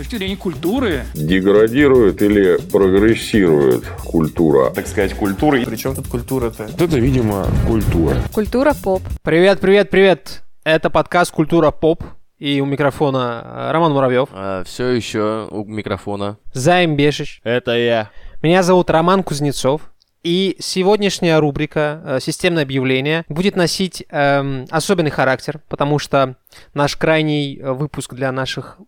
[0.00, 1.04] точки зрения культуры.
[1.12, 4.70] Деградирует или прогрессирует культура?
[4.70, 5.60] Так сказать, культура.
[5.62, 6.64] Причем тут культура-то?
[6.64, 8.16] Это, видимо, культура.
[8.32, 9.02] Культура поп.
[9.22, 10.42] Привет, привет, привет.
[10.64, 12.02] Это подкаст «Культура поп».
[12.38, 14.30] И у микрофона э, Роман Муравьев.
[14.32, 16.38] А, все еще у микрофона.
[16.54, 17.42] Займ Бешич.
[17.44, 18.10] Это я.
[18.40, 19.82] Меня зовут Роман Кузнецов.
[20.22, 26.36] И сегодняшняя рубрика э, «Системное объявление» будет носить эм, особенный характер, потому что
[26.72, 28.78] наш крайний э, выпуск для наших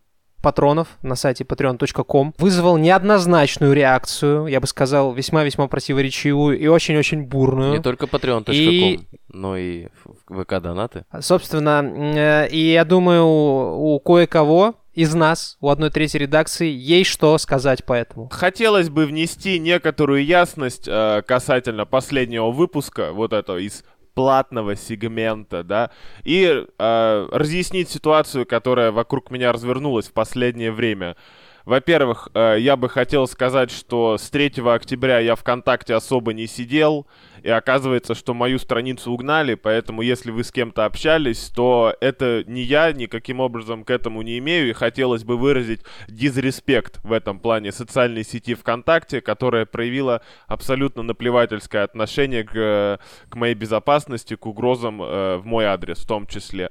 [0.42, 7.72] патронов на сайте patreon.com вызвал неоднозначную реакцию, я бы сказал, весьма-весьма противоречивую и очень-очень бурную.
[7.72, 9.00] Не только patreon.com, и...
[9.28, 9.86] но и
[10.28, 11.04] ВК-донаты.
[11.20, 17.38] Собственно, э, и я думаю, у, кое-кого из нас, у одной третьей редакции, есть что
[17.38, 18.28] сказать по этому.
[18.30, 23.84] Хотелось бы внести некоторую ясность э, касательно последнего выпуска, вот этого из
[24.14, 25.90] платного сегмента, да,
[26.24, 31.16] и э, разъяснить ситуацию, которая вокруг меня развернулась в последнее время.
[31.64, 37.06] Во-первых, э, я бы хотел сказать, что с 3 октября я ВКонтакте особо не сидел,
[37.42, 42.62] и оказывается, что мою страницу угнали, поэтому если вы с кем-то общались, то это не
[42.62, 47.72] я никаким образом к этому не имею, и хотелось бы выразить дизреспект в этом плане
[47.72, 55.36] социальной сети ВКонтакте, которая проявила абсолютно наплевательское отношение к, к моей безопасности, к угрозам э,
[55.38, 56.70] в мой адрес в том числе.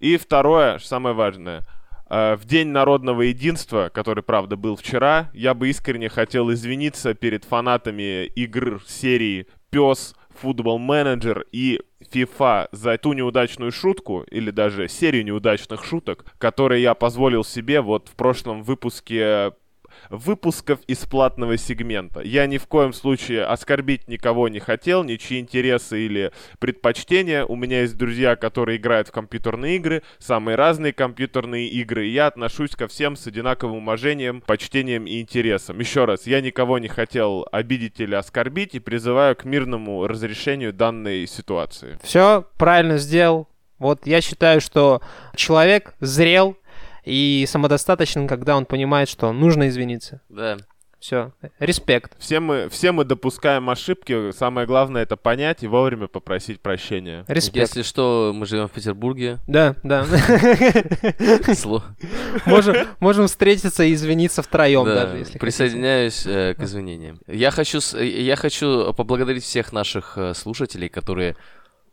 [0.00, 1.62] И второе, самое важное–
[2.10, 8.24] в День народного единства, который, правда, был вчера, я бы искренне хотел извиниться перед фанатами
[8.24, 11.80] игр серии пес, футбол менеджер и
[12.12, 18.08] FIFA за ту неудачную шутку, или даже серию неудачных шуток, которые я позволил себе вот
[18.08, 19.52] в прошлом выпуске
[20.10, 22.20] выпусков из платного сегмента.
[22.20, 27.44] Я ни в коем случае оскорбить никого не хотел, ничьи интересы или предпочтения.
[27.44, 32.26] У меня есть друзья, которые играют в компьютерные игры, самые разные компьютерные игры, и я
[32.26, 35.78] отношусь ко всем с одинаковым уважением, почтением и интересом.
[35.78, 41.26] Еще раз, я никого не хотел обидеть или оскорбить и призываю к мирному разрешению данной
[41.26, 41.98] ситуации.
[42.02, 43.48] Все правильно сделал.
[43.78, 45.00] Вот я считаю, что
[45.36, 46.56] человек зрел,
[47.04, 50.20] и самодостаточен, когда он понимает, что нужно извиниться.
[50.28, 50.58] Да.
[51.00, 52.16] Все, респект.
[52.18, 57.24] Все мы, все мы допускаем ошибки, самое главное это понять и вовремя попросить прощения.
[57.28, 57.68] Респект.
[57.68, 59.38] Если что, мы живем в Петербурге.
[59.46, 60.04] Да, да.
[62.46, 67.20] Можем, можем встретиться и извиниться втроем да, даже, если Присоединяюсь э, к извинениям.
[67.26, 71.36] Я хочу, я хочу поблагодарить всех наших э, слушателей, которые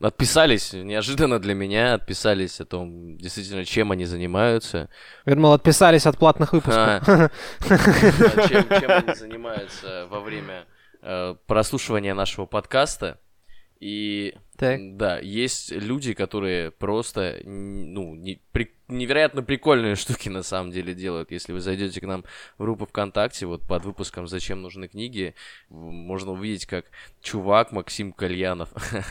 [0.01, 4.89] Отписались неожиданно для меня, отписались о том, действительно, чем они занимаются.
[5.25, 7.07] Вермол, отписались от платных выпусков.
[7.07, 7.29] А.
[8.47, 10.65] Чем они занимаются во время
[11.01, 13.19] э, прослушивания нашего подкаста.
[13.79, 14.97] И так.
[14.97, 21.31] да, есть люди, которые просто ну, не, при, невероятно прикольные штуки на самом деле делают.
[21.31, 22.23] Если вы зайдете к нам
[22.57, 25.35] в группу ВКонтакте, вот под выпуском «Зачем нужны книги»,
[25.69, 26.85] можно увидеть, как
[27.21, 28.69] чувак Максим Кальянов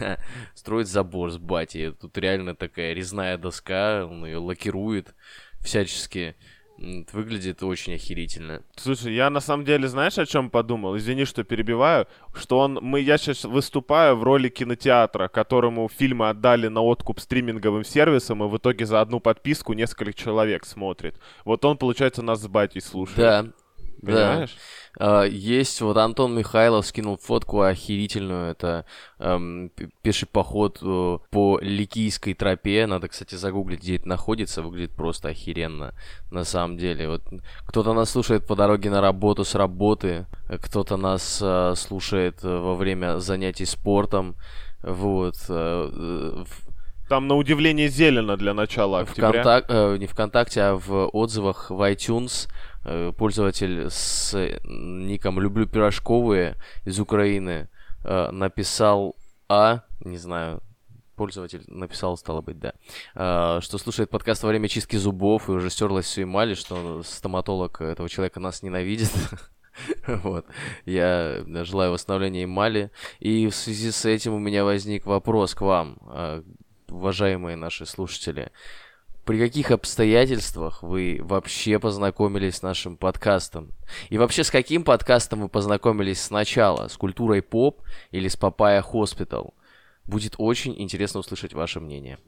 [0.55, 1.93] строит забор с батей.
[1.93, 5.15] Тут реально такая резная доска, он ее лакирует
[5.61, 6.37] всячески.
[6.77, 8.63] Выглядит очень охерительно.
[8.77, 10.97] Слушай, я на самом деле, знаешь, о чем подумал?
[10.97, 12.07] Извини, что перебиваю.
[12.35, 17.85] Что он, мы, я сейчас выступаю в роли кинотеатра, которому фильмы отдали на откуп стриминговым
[17.85, 21.19] сервисам, и в итоге за одну подписку несколько человек смотрит.
[21.45, 23.19] Вот он, получается, нас с батей слушает.
[23.19, 23.47] Да,
[24.05, 24.57] Понимаешь?
[24.99, 25.25] Да.
[25.25, 28.85] Есть, вот Антон Михайлов скинул фотку охерительную, это
[29.19, 29.71] um,
[30.03, 35.95] пеший поход uh, по Ликийской тропе, надо, кстати, загуглить, где это находится, выглядит просто охеренно,
[36.31, 37.09] на самом деле.
[37.09, 37.23] Вот
[37.67, 40.27] кто-то нас слушает по дороге на работу с работы,
[40.63, 44.37] кто-то нас uh, слушает во время занятий спортом,
[44.81, 45.37] вот.
[47.09, 49.31] Там, на удивление, зелено для начала октября.
[49.31, 49.67] Вконтак...
[49.69, 52.74] Э, не ВКонтакте, а в отзывах в iTunes Э,
[53.17, 54.35] пользователь с
[54.65, 57.69] ником «Люблю пирожковые» из Украины
[58.05, 59.17] э, написал
[59.49, 60.63] «А», не знаю,
[61.17, 62.75] пользователь написал, стало быть, да,
[63.15, 67.81] э, что слушает подкаст во время чистки зубов и уже стерлась все эмали, что стоматолог
[67.81, 69.11] этого человека нас ненавидит.
[70.07, 70.47] Вот.
[70.85, 72.93] Я желаю восстановления эмали.
[73.19, 75.99] И в связи с этим у меня возник вопрос к вам,
[76.89, 78.53] уважаемые наши слушатели
[79.25, 83.73] при каких обстоятельствах вы вообще познакомились с нашим подкастом?
[84.11, 86.89] И вообще с каким подкастом вы познакомились сначала?
[86.89, 89.55] С культурой поп или с Papaya Hospital?
[90.07, 92.19] Будет очень интересно услышать ваше мнение.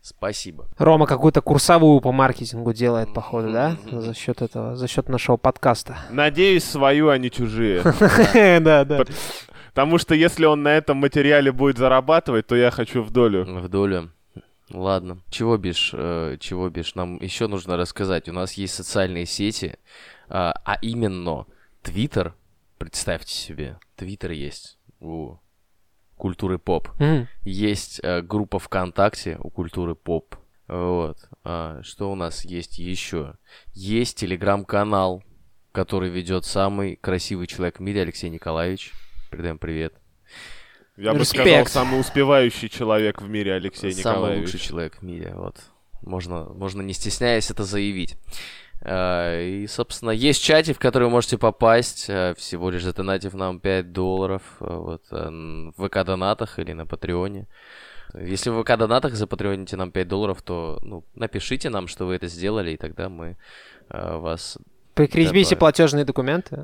[0.00, 0.68] Спасибо.
[0.78, 3.76] Рома какую-то курсовую по маркетингу делает, походу, да?
[3.90, 5.98] За счет этого, за счет нашего подкаста.
[6.10, 7.82] Надеюсь, свою, а не чужие.
[8.60, 9.04] Да, да.
[9.68, 13.44] Потому что если он на этом материале будет зарабатывать, то я хочу в долю.
[13.44, 14.10] В долю.
[14.70, 15.22] Ладно.
[15.30, 18.28] Чего бишь, э, чего бишь, нам еще нужно рассказать.
[18.28, 19.76] У нас есть социальные сети,
[20.28, 21.46] а, а именно
[21.82, 22.34] Твиттер.
[22.78, 25.36] Представьте себе, Твиттер есть у
[26.16, 26.88] культуры поп.
[26.98, 27.28] Мгм.
[27.42, 30.36] Есть э, группа ВКонтакте у культуры поп.
[30.66, 31.18] Вот.
[31.44, 33.36] А, что у нас есть еще?
[33.72, 35.22] Есть телеграм-канал,
[35.72, 38.92] который ведет самый красивый человек в мире, Алексей Николаевич.
[39.30, 39.94] Передаем привет.
[40.96, 41.68] Я бы Респект.
[41.68, 44.52] сказал, самый успевающий человек в мире Алексей Самый Николаевич.
[44.52, 45.56] лучший человек в мире, вот.
[46.02, 48.16] Можно, можно не стесняясь это заявить.
[48.82, 53.60] А, И, собственно, есть чатик, в который вы можете попасть, а, всего лишь задонатив нам
[53.60, 57.46] 5 долларов а, вот, в ВК-донатах или на Патреоне.
[58.14, 62.72] Если в ВК-донатах запатреоните нам 5 долларов, то ну, напишите нам, что вы это сделали,
[62.72, 63.36] и тогда мы
[63.90, 64.58] вас
[64.96, 66.56] Прикрепите платежные документы.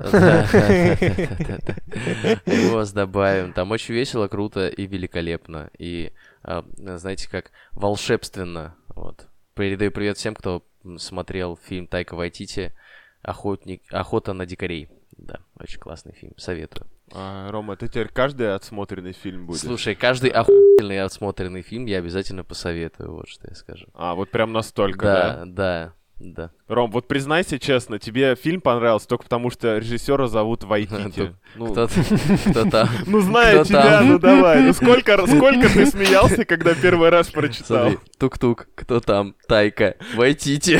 [2.71, 3.53] Вас добавим.
[3.53, 5.69] Там очень весело, круто и великолепно.
[5.77, 8.75] И, а, знаете, как волшебственно.
[8.95, 9.27] Вот.
[9.53, 10.65] Передаю привет всем, кто
[10.97, 12.73] смотрел фильм Тайка Вайтити
[13.21, 13.83] «Охотник...
[13.91, 14.89] «Охота на дикарей».
[15.15, 16.87] Да, очень классный фильм, советую.
[17.13, 19.61] А, Рома, ты теперь каждый отсмотренный фильм будешь?
[19.61, 23.85] Слушай, каждый охуительный отсмотренный фильм я обязательно посоветую, вот что я скажу.
[23.93, 25.35] А, вот прям настолько, да?
[25.35, 26.51] Да, да, да.
[26.67, 31.35] Ром, вот признайся честно, тебе фильм понравился только потому, что режиссера зовут Вайтити.
[31.55, 31.87] Ну, Кто,
[32.49, 32.89] кто там?
[33.07, 34.61] ну зная кто тебя, ну давай.
[34.61, 37.91] Ну сколько, сколько ты смеялся, когда первый раз прочитал?
[38.17, 39.35] Тук-тук, кто там?
[39.47, 40.79] Тайка, Вайтити.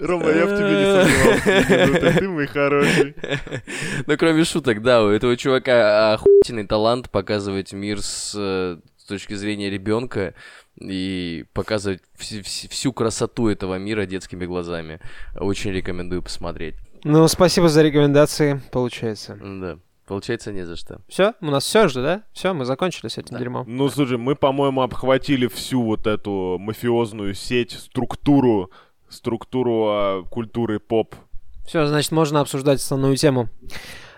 [0.00, 1.86] Рома, я в тебе не сомневался.
[1.86, 2.18] минуты.
[2.18, 3.14] Ты мой хороший.
[4.06, 9.34] Ну, кроме шуток, да, у этого чувака охуительный талант показывать мир с, э, с точки
[9.34, 10.34] зрения ребенка
[10.80, 15.00] и показывать вс- вс- всю красоту этого мира детскими глазами.
[15.38, 16.74] Очень рекомендую посмотреть.
[17.04, 19.38] Ну, спасибо за рекомендации, получается.
[19.40, 21.00] Да, получается не за что.
[21.08, 22.22] Все, у нас все же, да?
[22.32, 23.38] Все, мы закончили с этим Да.
[23.38, 23.64] дерьмом.
[23.68, 28.70] Ну, слушай, мы, по-моему, обхватили всю вот эту мафиозную сеть, структуру,
[29.08, 31.14] структуру а, культуры поп.
[31.66, 33.48] Все, значит, можно обсуждать основную тему.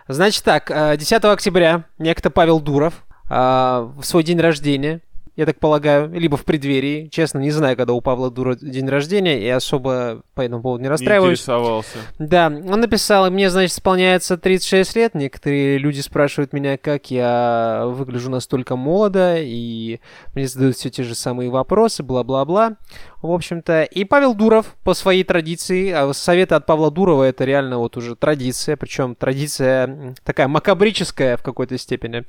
[0.08, 5.00] Значит так, э, 10 октября некто Павел Дуров э, в свой день рождения,
[5.36, 9.38] я так полагаю, либо в преддверии, честно, не знаю, когда у Павла Дурова день рождения,
[9.38, 11.38] и особо по этому поводу не Не расстраиваюсь.
[11.40, 11.98] интересовался.
[12.18, 15.14] Да, он написал, мне, значит, исполняется 36 лет.
[15.14, 20.00] Некоторые люди спрашивают меня, как я выгляжу настолько молодо, и
[20.34, 22.76] мне задают все те же самые вопросы, бла-бла-бла.
[23.20, 27.78] В общем-то, и Павел Дуров по своей традиции, а советы от Павла Дурова это реально
[27.78, 32.24] вот уже традиция, причем традиция такая макабрическая в какой-то степени.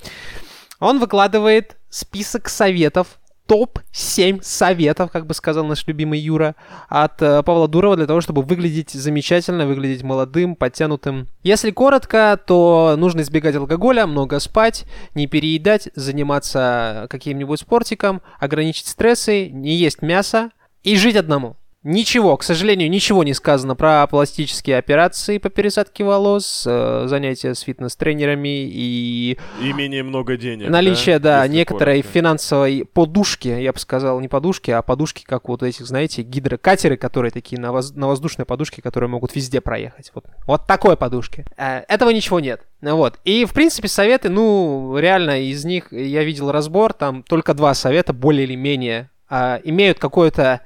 [0.80, 6.56] Он выкладывает список советов, топ-7 советов, как бы сказал наш любимый Юра,
[6.90, 11.28] от э, Павла Дурова для того, чтобы выглядеть замечательно, выглядеть молодым, подтянутым.
[11.44, 14.86] Если коротко, то нужно избегать алкоголя, много спать,
[15.16, 20.52] не переедать, заниматься каким-нибудь спортиком, ограничить стрессы, не есть мясо
[20.84, 21.56] и жить одному.
[21.88, 27.62] Ничего, к сожалению, ничего не сказано про пластические операции по пересадке волос, э, занятия с
[27.62, 30.70] фитнес-тренерами и И менее много денег.
[30.70, 32.12] Наличие, да, Если некоторой коротко.
[32.12, 37.32] финансовой подушки, я бы сказал, не подушки, а подушки, как вот этих, знаете, гидрокатеры, которые
[37.32, 40.12] такие на, воз- на воздушной подушке, которые могут везде проехать.
[40.14, 41.46] Вот, вот такой подушки.
[41.56, 42.64] Э, Этого ничего нет.
[42.82, 43.18] Вот.
[43.24, 48.12] И, в принципе, советы, ну, реально, из них я видел разбор, там только два совета,
[48.12, 50.60] более или менее, а, имеют какое-то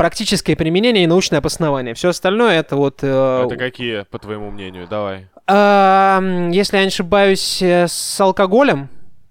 [0.00, 1.92] практическое применение и научное обоснование.
[1.92, 3.00] Все остальное это вот...
[3.02, 4.86] э, Это какие, по твоему мнению?
[4.88, 5.26] Давай.
[5.46, 8.88] Ам, если я не ошибаюсь, э, с алкоголем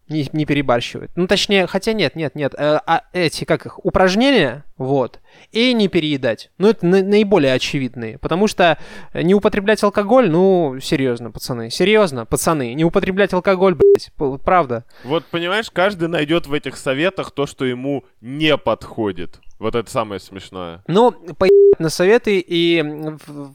[0.09, 1.09] не, не перебарщивают.
[1.15, 2.53] Ну, точнее, хотя нет, нет, нет.
[2.55, 5.19] э, а эти, как их, упражнения, вот,
[5.51, 6.51] и не переедать.
[6.59, 8.19] Ну, это на- наиболее очевидные.
[8.19, 8.77] Потому что
[9.15, 14.11] не употреблять алкоголь, ну, серьезно, пацаны, серьезно, пацаны, не употреблять алкоголь, блядь,
[14.45, 14.85] правда.
[15.03, 19.39] Вот, понимаешь, каждый найдет в этих советах то, что ему не подходит.
[19.59, 20.81] Вот это самое смешное.
[20.87, 22.83] Ну, поебать на советы и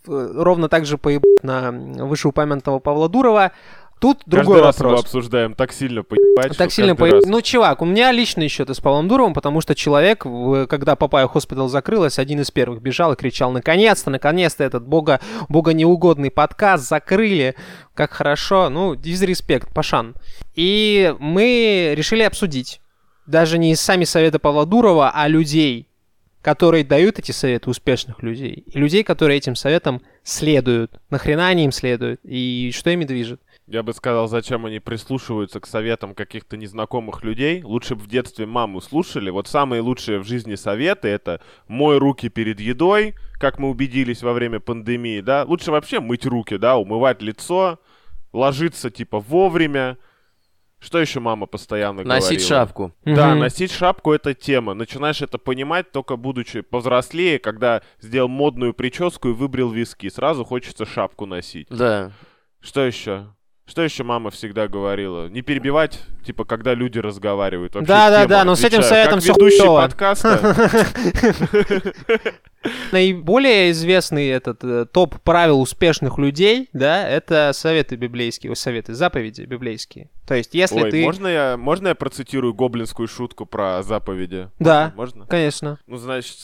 [0.06, 3.52] ровно так же поебать на вышеупомянутого Павла Дурова.
[4.00, 5.04] Тут другой Каждый раз его вопрос.
[5.06, 7.16] обсуждаем так сильно поебать, Так сильно каждый по...
[7.16, 10.26] раз- Ну, чувак, у меня личный счет с Павлом Дуровым, потому что человек,
[10.68, 15.72] когда Papaya Hospital закрылась, один из первых бежал и кричал, наконец-то, наконец-то этот богу, богу
[15.72, 17.54] неугодный подкаст закрыли,
[17.94, 20.14] как хорошо, ну, дизреспект, пашан.
[20.54, 22.82] И мы решили обсудить,
[23.26, 25.88] даже не сами советы Павла Дурова, а людей,
[26.44, 31.00] которые дают эти советы, успешных людей, и людей, которые этим советам следуют.
[31.08, 33.40] Нахрена они им следуют, и что ими движет.
[33.66, 37.62] Я бы сказал, зачем они прислушиваются к советам каких-то незнакомых людей.
[37.62, 39.30] Лучше бы в детстве маму слушали.
[39.30, 44.34] Вот самые лучшие в жизни советы— это «мой руки перед едой», как мы убедились во
[44.34, 45.44] время пандемии, да.
[45.44, 47.80] Лучше вообще мыть руки, да, умывать лицо,
[48.34, 49.96] ложиться, типа, вовремя,
[50.84, 52.48] Что еще мама постоянно Носить говорила?
[52.48, 52.92] шапку.
[53.06, 53.38] Да, Мгм.
[53.38, 54.74] носить шапку это тема.
[54.74, 60.10] Начинаешь это понимать только будучи повзрослее, когда сделал модную прическу и выбрил виски.
[60.10, 61.68] Сразу хочется шапку носить.
[61.70, 62.12] Да.
[62.60, 63.28] Что еще?
[63.66, 65.28] Что еще мама всегда говорила?
[65.28, 67.74] Не перебивать, типа, когда люди разговаривают.
[67.74, 69.06] Вообще Да, да, да, но с этим отвечаю.
[69.06, 69.80] советом как ведущий хуёво.
[69.82, 70.92] подкаста.
[72.92, 80.10] Наиболее известный этот э, топ правил успешных людей, да, это советы библейские, советы, заповеди библейские.
[80.26, 81.02] То есть, если Ой, ты...
[81.02, 84.50] можно я, можно я процитирую гоблинскую шутку про заповеди?
[84.58, 84.92] Да.
[84.94, 85.26] Можно?
[85.26, 85.78] Конечно.
[85.86, 86.38] Ну, значит,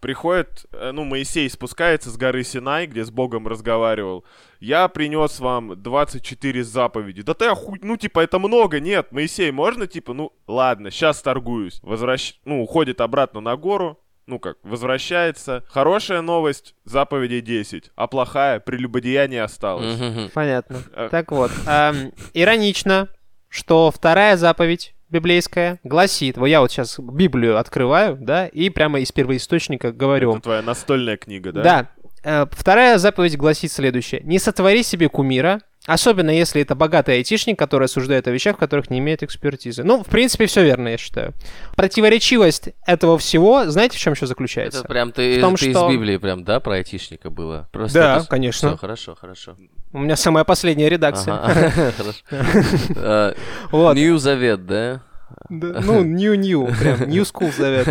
[0.00, 4.24] приходит, э, ну, Моисей спускается с горы Синай, где с Богом разговаривал.
[4.60, 7.22] Я принес вам 24 заповеди.
[7.22, 7.78] Да ты охуй...
[7.82, 8.80] Ну, типа, это много.
[8.80, 11.80] Нет, Моисей, можно, типа, ну, ладно, сейчас торгуюсь.
[11.82, 12.34] Возвращ...
[12.44, 13.98] Ну, уходит обратно на гору.
[14.26, 15.62] Ну как, возвращается.
[15.68, 17.92] Хорошая новость, заповедей 10.
[17.94, 20.00] А плохая, прелюбодеяние осталось.
[20.34, 20.82] Понятно.
[20.92, 21.08] Э.
[21.12, 21.52] Так вот,
[22.34, 23.08] иронично,
[23.48, 29.12] что вторая заповедь библейская гласит, вот я вот сейчас Библию открываю, да, и прямо из
[29.12, 30.32] первоисточника говорю.
[30.32, 31.62] Это твоя настольная книга, да?
[31.62, 31.88] Да.
[32.24, 34.20] Э, Вторая заповедь гласит следующее.
[34.24, 38.90] Не сотвори себе кумира, особенно если это богатый айтишник, который осуждает о вещах, в которых
[38.90, 39.82] не имеет экспертизы.
[39.84, 41.32] Ну, в принципе, все верно, я считаю.
[41.76, 44.80] Противоречивость этого всего, знаете, в чем еще заключается?
[44.80, 47.68] Это прям ты, В том, ты что- из Библии прям, да, про айтишника было?
[47.72, 48.70] Просто Да, это- конечно.
[48.70, 49.56] Всё, хорошо, хорошо.
[49.92, 51.34] У меня самая последняя редакция.
[51.34, 52.18] Ага, хорошо.
[52.96, 53.34] Э,
[53.70, 53.94] Вот.
[53.96, 55.00] Нью Завет, да?
[55.48, 57.88] Да, Ну, new-new, прям new school завет.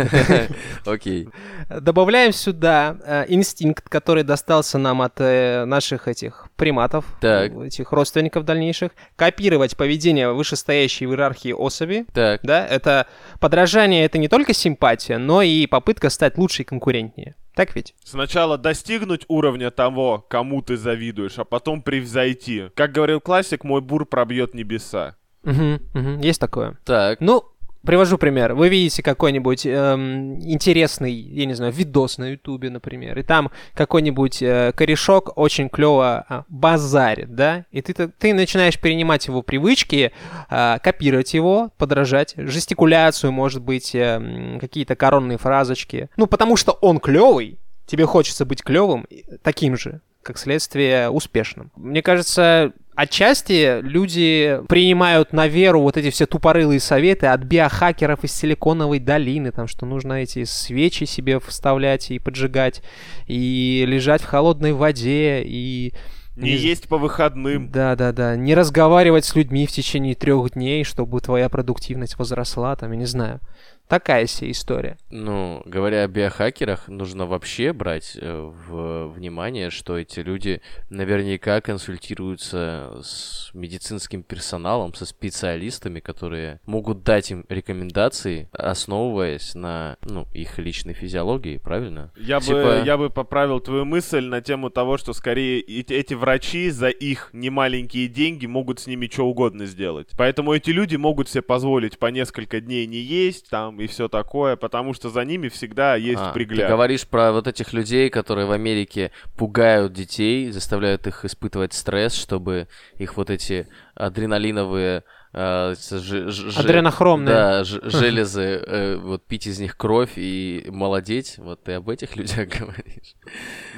[0.86, 1.28] Окей.
[1.68, 7.52] Добавляем сюда э, инстинкт, который достался нам от э, наших этих приматов, Так.
[7.52, 12.06] этих родственников дальнейших, копировать поведение вышестоящей в иерархии особи.
[12.14, 12.40] Так.
[12.42, 13.06] Да, это
[13.40, 17.34] подражание, это не только симпатия, но и попытка стать лучше и конкурентнее.
[17.54, 17.94] Так ведь?
[18.04, 22.64] Сначала достигнуть уровня того, кому ты завидуешь, а потом превзойти.
[22.74, 25.16] Как говорил классик, мой бур пробьет небеса.
[25.46, 26.76] Мгм, мгм, есть такое.
[26.84, 27.20] Так.
[27.20, 27.44] Ну,
[27.86, 28.54] привожу пример.
[28.54, 34.42] Вы видите какой-нибудь эм, интересный, я не знаю, видос на Ютубе, например, и там какой-нибудь
[34.42, 40.12] э, корешок очень клево а, базарит, да, и ты, ты начинаешь перенимать его привычки,
[40.50, 46.10] а, копировать его, подражать, жестикуляцию, может быть, э, какие-то коронные фразочки.
[46.16, 49.06] Ну, потому что он клевый, тебе хочется быть клевым,
[49.42, 51.70] таким же, как следствие успешным.
[51.76, 58.32] Мне кажется, отчасти люди принимают на веру вот эти все тупорылые советы от биохакеров из
[58.32, 62.82] Силиконовой долины, там, что нужно эти свечи себе вставлять и поджигать,
[63.26, 65.94] и лежать в холодной воде, и...
[66.34, 67.70] Не Не- есть по выходным.
[67.70, 72.98] Да-да-да, не разговаривать с людьми в течение трех дней, чтобы твоя продуктивность возросла, там, я
[72.98, 73.40] не знаю.
[73.88, 74.98] Такая себе история.
[75.10, 83.00] Ну, говоря о биохакерах, нужно вообще брать э, в внимание, что эти люди наверняка консультируются
[83.02, 90.94] с медицинским персоналом, со специалистами, которые могут дать им рекомендации, основываясь на ну, их личной
[90.94, 92.12] физиологии, правильно?
[92.16, 96.14] Я, бы, Типа- я бы поправил твою мысль на тему того, что скорее эти, эти
[96.14, 100.08] врачи за их немаленькие деньги могут с ними что угодно сделать.
[100.16, 104.56] Поэтому эти люди могут себе позволить по несколько дней не есть там и все такое,
[104.56, 106.68] потому что за ними всегда есть А, пригляд.
[106.68, 112.14] Ты говоришь про вот этих людей, которые в Америке пугают детей, заставляют их испытывать стресс,
[112.14, 112.68] чтобы
[112.98, 115.02] их вот эти адреналиновые
[115.34, 117.34] ж- Адренохромные.
[117.34, 121.34] Да, ж- железы, э, вот пить из них кровь и молодеть.
[121.38, 123.14] Вот ты об этих людях говоришь.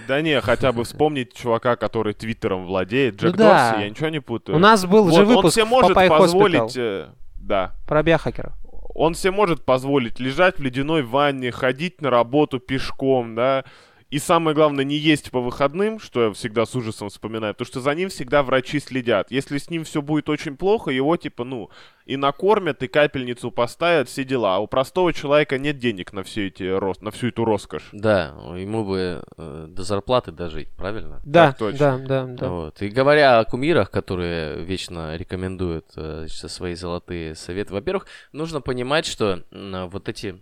[0.06, 3.16] Да не, хотя бы вспомнить чувака, который твиттером владеет.
[3.16, 3.70] Джек Ну да.
[3.72, 4.56] Дорси, я ничего не путаю.
[4.56, 6.76] У нас был Вот, же он выпуск себе в может позволить...
[6.76, 7.08] Hospital э,
[7.40, 7.72] Да.
[7.86, 8.52] про биохакеров.
[8.98, 13.64] Он себе может позволить лежать в ледяной ванне, ходить на работу пешком, да,
[14.10, 17.80] и самое главное, не есть по выходным, что я всегда с ужасом вспоминаю, потому что
[17.80, 19.30] за ним всегда врачи следят.
[19.30, 21.68] Если с ним все будет очень плохо, его типа, ну,
[22.06, 24.56] и накормят, и капельницу поставят, все дела.
[24.56, 27.90] А у простого человека нет денег на, все эти, рос- на всю эту роскошь.
[27.92, 31.20] Да, ему бы э, до зарплаты дожить, правильно?
[31.26, 31.78] Да, точно.
[31.78, 32.48] да, да, да.
[32.48, 32.80] Вот.
[32.80, 39.42] И говоря о кумирах, которые вечно рекомендуют э, свои золотые советы, во-первых, нужно понимать, что
[39.52, 40.40] м, вот эти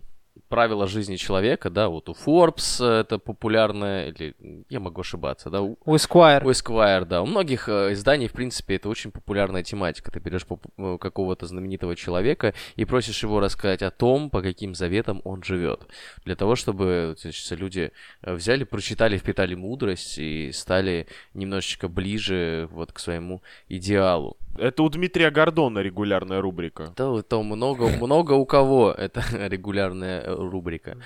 [0.49, 4.35] правила жизни человека, да, вот у Forbes э, это популярное, или
[4.69, 6.45] я могу ошибаться, да, у, У Esquire.
[6.45, 10.11] у Esquire, да, у многих э, изданий, в принципе, это очень популярная тематика.
[10.11, 10.47] Ты берешь
[10.79, 15.87] э, какого-то знаменитого человека и просишь его рассказать о том, по каким заветам он живет.
[16.25, 22.99] Для того, чтобы значит, люди взяли, прочитали, впитали мудрость и стали немножечко ближе вот к
[22.99, 24.37] своему идеалу.
[24.59, 26.93] Это у Дмитрия Гордона регулярная рубрика.
[26.97, 30.99] Да, то много, много у кого это регулярная э, рубрика,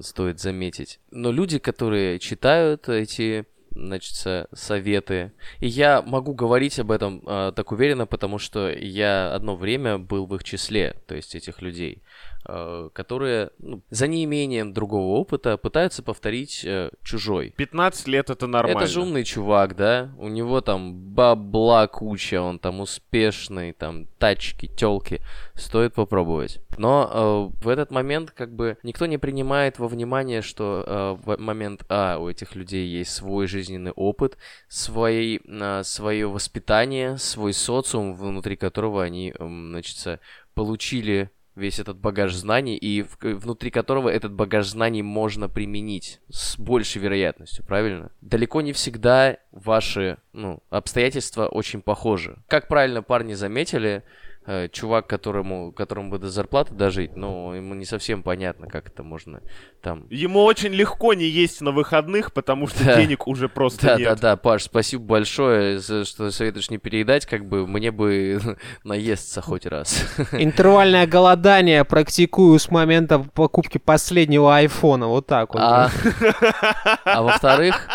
[0.00, 1.00] стоит заметить.
[1.10, 5.32] Но люди, которые читают эти значит, со- советы.
[5.60, 10.26] И я могу говорить об этом э, так уверенно, потому что я одно время был
[10.26, 12.02] в их числе, то есть этих людей,
[12.44, 17.54] которые ну, за неимением другого опыта пытаются повторить э, чужой.
[17.56, 18.78] 15 лет это нормально.
[18.78, 20.10] Это же умный чувак, да?
[20.18, 25.20] У него там бабла куча, он там успешный, там тачки, телки.
[25.54, 26.60] Стоит попробовать.
[26.78, 31.36] Но э, в этот момент как бы никто не принимает во внимание, что э, в
[31.38, 34.36] момент А у этих людей есть свой жизненный опыт,
[34.68, 40.20] свои, э, свое воспитание, свой социум, внутри которого они, э, значит,
[40.54, 46.58] получили весь этот багаж знаний, и в- внутри которого этот багаж знаний можно применить с
[46.58, 48.10] большей вероятностью, правильно?
[48.20, 52.38] Далеко не всегда ваши ну, обстоятельства очень похожи.
[52.48, 54.02] Как правильно парни заметили,
[54.46, 59.02] э, чувак, которому, которому бы до зарплаты дожить, ну, ему не совсем понятно, как это
[59.02, 59.40] можно
[59.82, 60.06] там...
[60.10, 62.96] Ему очень легко не есть на выходных, потому что Да.
[62.96, 64.08] денег уже просто Да, нет.
[64.08, 68.40] да, да, Паш, спасибо большое, за что советуешь не переедать, как бы мне бы
[68.84, 70.04] наесться хоть раз.
[70.32, 75.06] Интервальное голодание практикую с момента покупки последнего айфона.
[75.06, 75.62] Вот так вот.
[75.62, 75.90] А,
[77.04, 77.88] а во-вторых,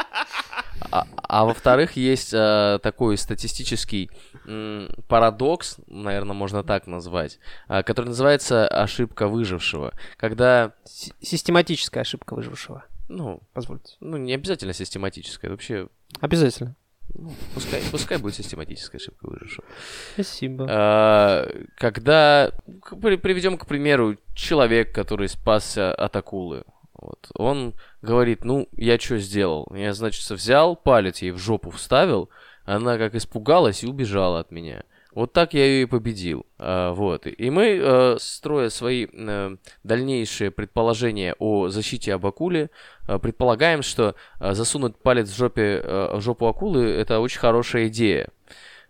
[0.92, 4.10] а, а во-вторых, есть э, такой статистический
[4.46, 9.94] м, парадокс, наверное, можно так назвать, а, который называется ошибка выжившего.
[10.18, 12.86] Когда, С- Систематическая ошибка выжившего.
[13.10, 13.96] ну, Позвольте.
[14.00, 15.88] ну, не обязательно систематическая, вообще,
[16.22, 16.76] Обязательно.
[17.14, 19.66] ну, пускай, пускай будет систематическая ошибка выжившего.
[20.14, 20.68] Спасибо.
[20.70, 22.52] А, когда,
[22.92, 26.64] приведем, к примеру, человек, который спасся от акулы,
[26.98, 29.68] вот, он говорит, ну, я что сделал?
[29.74, 32.30] Я, значит, взял палец ей в жопу вставил,
[32.66, 34.84] она как испугалась и убежала от меня.
[35.18, 36.46] Вот так я ее и победил.
[36.60, 37.26] А, вот.
[37.26, 42.70] И мы, э, строя свои э, дальнейшие предположения о защите об акуле,
[43.08, 45.82] э, предполагаем, что засунуть палец в, жопе,
[46.14, 48.30] в жопу акулы– это очень хорошая идея.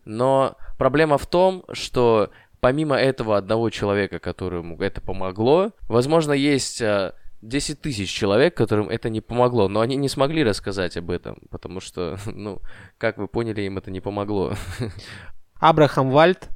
[0.03, 6.83] Но проблема в том, что помимо этого одного человека, которому это помогло, возможно, есть
[7.41, 11.79] 10 тысяч человек, которым это не помогло, но они не смогли рассказать об этом, потому
[11.79, 12.61] что, ну,
[12.97, 14.53] как вы поняли, им это не помогло.
[15.59, 16.49] Абрахам Вальд,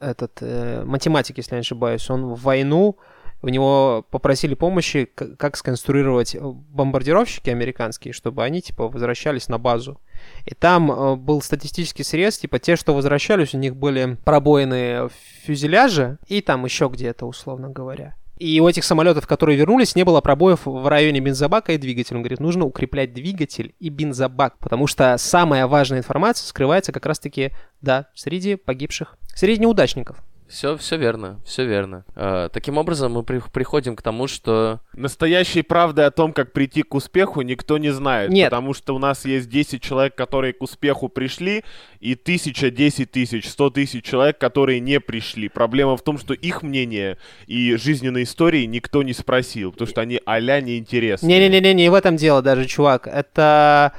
[0.00, 2.98] этот э, математик, если я не ошибаюсь, он в войну,
[3.42, 10.00] у него попросили помощи, как сконструировать бомбардировщики американские, чтобы они, типа, возвращались на базу.
[10.46, 15.12] И там э, был статистический срез, типа, те, что возвращались, у них были пробоины в
[15.44, 18.14] фюзеляже и там еще где-то, условно говоря.
[18.36, 22.16] И у этих самолетов, которые вернулись, не было пробоев в районе бензобака и двигателя.
[22.16, 27.52] Он говорит, нужно укреплять двигатель и бензобак, потому что самая важная информация скрывается как раз-таки,
[27.80, 30.22] да, среди погибших, среди неудачников.
[30.54, 32.04] Все, все верно, все верно.
[32.14, 36.82] А, таким образом, мы при- приходим к тому, что Настоящей правды о том, как прийти
[36.82, 38.30] к успеху, никто не знает.
[38.30, 38.50] Нет.
[38.50, 41.64] Потому что у нас есть 10 человек, которые к успеху пришли,
[41.98, 45.48] и тысяча, 10 тысяч, 100 тысяч человек, которые не пришли.
[45.48, 50.20] Проблема в том, что их мнение и жизненные истории никто не спросил, потому что они
[50.24, 51.26] а-ля неинтересны.
[51.26, 53.08] Не-не-не, не в этом дело даже, чувак.
[53.08, 53.92] Это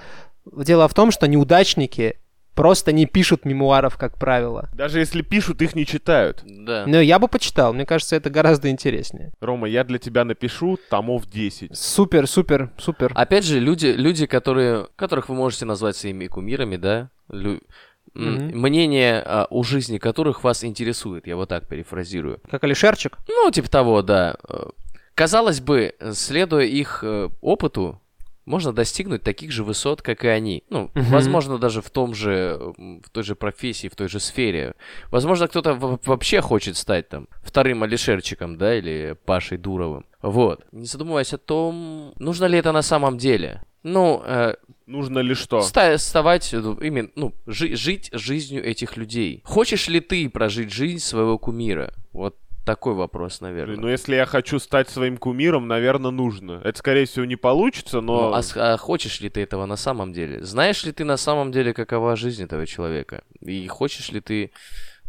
[0.56, 2.16] дело в том, что неудачники
[2.56, 4.70] просто не пишут мемуаров, как правило.
[4.74, 6.42] Даже если пишут, их не читают.
[6.46, 6.86] да.
[6.88, 9.32] Но я бы почитал, мне кажется, это гораздо интереснее.
[9.42, 11.78] Рома, я для тебя напишу томов 10.
[11.78, 13.12] Супер, супер, супер.
[13.16, 17.62] Опять же, люди, люди, которые, которых вы можете назвать своими кумирами, да, лю-
[18.14, 18.58] Мгм.
[18.58, 22.40] мнение а, о жизни которых вас интересует, я вот так перефразирую.
[22.50, 23.18] Как Алишерчик.
[23.28, 24.36] Ну, типа того, да.
[24.48, 24.68] Э,
[25.16, 28.02] Казалось бы, следуя их э, опыту,
[28.46, 30.64] можно достигнуть таких же высот, как и они.
[30.70, 31.06] Ну, Мгм.
[31.12, 34.74] возможно, даже в том же, в той же профессии, в той же сфере.
[35.12, 35.74] Возможно, кто-то
[36.06, 40.06] вообще хочет стать там вторым Алишерчиком, да, или Пашей Дуровым.
[40.22, 40.66] Вот.
[40.72, 43.62] Не задумываясь о том, нужно ли это на самом деле.
[43.84, 44.56] Ну, э,
[44.88, 45.62] Нужно ли что?
[45.62, 49.42] ста- вставать, ну, именно, ну, жи- жить жизнью этих людей.
[49.44, 51.94] Хочешь ли ты прожить жизнь своего кумира?
[52.12, 53.78] Вот такой вопрос, наверное.
[53.78, 56.62] Ну, если я хочу стать своим кумиром, наверное, нужно.
[56.64, 58.30] Это, скорее всего, не получится, но...
[58.30, 60.44] Ну, а, с- а хочешь ли ты этого на самом деле?
[60.44, 63.24] Знаешь ли ты на самом деле, какова жизнь этого человека?
[63.42, 64.52] И хочешь ли ты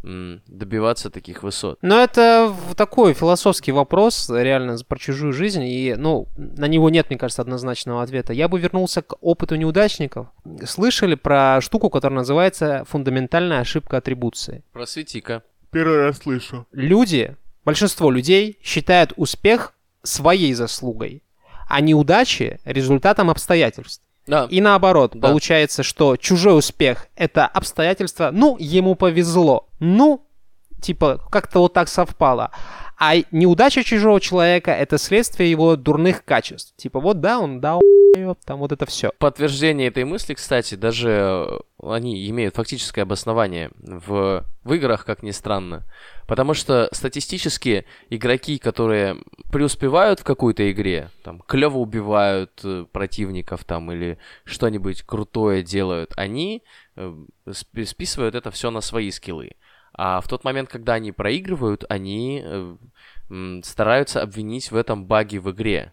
[0.05, 1.79] м, добиваться таких высот?
[1.83, 7.19] Но это такой философский вопрос, реально, про чужую жизнь, и, ну, на него нет, мне
[7.19, 8.33] кажется, однозначного ответа.
[8.33, 10.29] Я бы вернулся к опыту неудачников.
[10.65, 14.63] Слышали про штуку, которая называется фундаментальная ошибка атрибуции?
[14.73, 15.43] Просвети-ка.
[15.73, 16.67] Первый раз слышу.
[16.73, 21.23] Люди, большинство людей считают успех своей заслугой,
[21.69, 24.03] а неудачи результатом обстоятельств.
[24.27, 25.29] Да, И наоборот, Да.
[25.29, 30.25] получается, что чужой успех— это обстоятельства, ну, ему повезло, ну,
[30.81, 32.51] типа, как-то вот так совпало.
[32.99, 36.75] А неудача чужого человека— это следствие его дурных качеств.
[36.77, 37.79] Типа, вот да, он да,
[38.45, 39.11] там вот это все.
[39.19, 45.31] Подтверждение этой мысли, кстати, даже э, они имеют фактическое обоснование в, в играх, как ни
[45.31, 45.85] странно.
[46.27, 49.19] Потому что статистически игроки, которые
[49.51, 56.63] преуспевают в какой-то игре, там, клево убивают э, противников там или что-нибудь крутое делают, они
[56.97, 57.15] э,
[57.53, 59.53] списывают это все на свои скиллы.
[59.97, 62.77] А в тот момент, когда они проигрывают, они э,
[63.65, 65.93] стараются обвинить в этом баге в игре.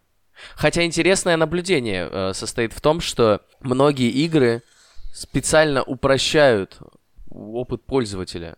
[0.56, 4.62] Хотя интересное наблюдение э, состоит в том, что многие игры
[5.14, 6.80] специально упрощают
[7.30, 8.58] опыт пользователя.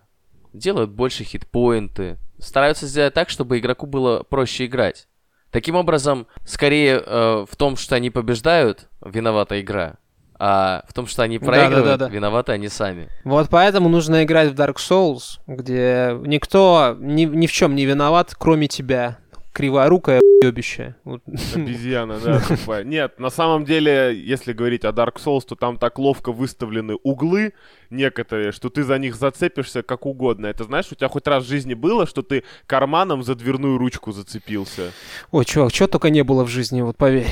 [0.52, 2.18] Делают больше хитпоинты.
[2.40, 5.08] Стараются сделать так, чтобы игроку было проще играть.
[5.52, 9.98] Таким образом, скорее э, в том, что они побеждают, виновата игра,
[10.40, 13.10] а в том, что они проигрывают, да, да, да, виноваты они сами.
[13.24, 18.36] Вот поэтому нужно играть в Dark Souls, где никто ни, ни в чем не виноват,
[18.38, 19.18] кроме тебя.
[19.54, 20.96] Криворукая ебище.
[21.06, 22.84] Обезьяна, да, тупая.
[22.84, 27.54] Нет, на самом деле, если говорить о Dark Souls, то там так ловко выставлены углы
[27.90, 30.48] некоторые, что ты за них зацепишься как угодно.
[30.48, 34.12] Это знаешь, у тебя хоть раз в жизни было, что ты карманом за дверную ручку
[34.12, 34.92] зацепился?
[35.32, 37.32] Ой, чувак, чего только не было в жизни, вот поверь.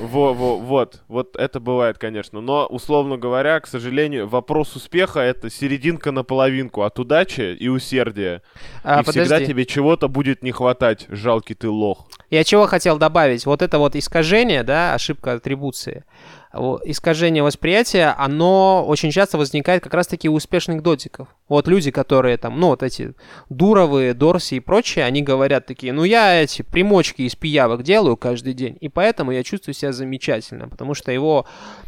[0.00, 2.40] Во, во, вот, вот это бывает, конечно.
[2.40, 8.42] Но, условно говоря, к сожалению, вопрос успеха— это серединка на половинку от удачи и усердия.
[8.82, 9.20] А, и подожди.
[9.20, 12.06] всегда тебе чего-то будет не хватать, жалкий ты лох.
[12.30, 13.46] Я чего хотел добавить?
[13.46, 16.04] Вот это вот искажение, да, ошибка атрибуции
[16.52, 21.28] искажение восприятия, оно очень часто возникает как раз-таки у успешных дотиков.
[21.48, 23.14] Вот люди, которые там, ну, вот эти
[23.48, 28.52] Дуровые, Дорси и прочие, они говорят такие, ну, я эти примочки из пиявок делаю каждый
[28.52, 31.46] день, и поэтому я чувствую себя замечательно, потому что его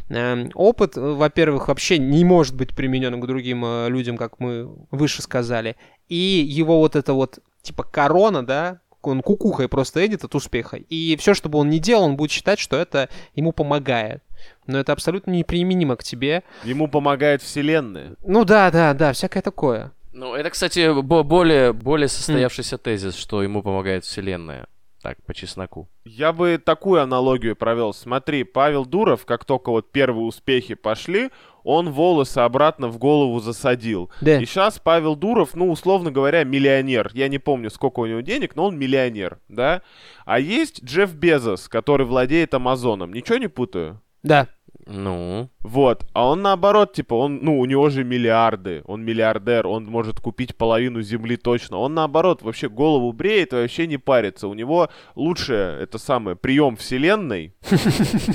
[0.09, 5.21] э, опыт, во-первых, вообще не может быть применен к другим э, людям, как мы выше
[5.21, 5.77] сказали,
[6.09, 10.79] и его вот это вот, типа, корона, да, он кукухой просто едет от успеха.
[10.79, 14.23] И все, что бы он ни делал, он будет считать, что это ему помогает
[14.67, 16.43] но это абсолютно неприменимо к тебе.
[16.65, 18.15] Ему помогает вселенная.
[18.25, 19.93] Ну да, да, да, всякое такое.
[20.13, 22.79] Ну, это, кстати, более, более состоявшийся mm.
[22.79, 24.67] тезис, что ему помогает вселенная.
[25.03, 25.91] Так, по чесноку.
[26.07, 27.93] Я бы такую аналогию провел.
[27.93, 31.31] Смотри, Павел Дуров, как только вот первые успехи пошли,
[31.63, 34.11] он волосы обратно в голову засадил.
[34.23, 34.41] Да.
[34.41, 37.11] И сейчас Павел Дуров, ну, условно говоря, миллионер.
[37.13, 39.83] Я не помню, сколько у него денег, но он миллионер, да?
[40.25, 43.13] А есть Джефф Безос, который владеет Амазоном.
[43.13, 44.01] Ничего не путаю?
[44.25, 44.49] Да.
[44.87, 45.49] Ну.
[45.63, 46.05] Вот.
[46.13, 48.83] А он наоборот, типа, он, ну, у него же миллиарды.
[48.85, 51.79] Он миллиардер, он может купить половину земли точно.
[51.79, 54.47] Он наоборот вообще голову бреет и вообще не парится.
[54.47, 57.55] У него лучше это самое прием вселенной,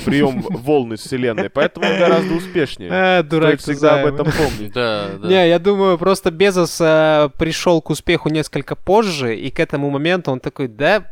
[0.04, 2.90] прием волны вселенной, поэтому он гораздо успешнее.
[2.92, 4.72] А, дурак всегда об этом помнить.
[4.72, 5.28] Да, да.
[5.28, 10.32] Не, я думаю, просто Безос э, пришел к успеху несколько позже, и к этому моменту
[10.32, 11.06] он такой, да,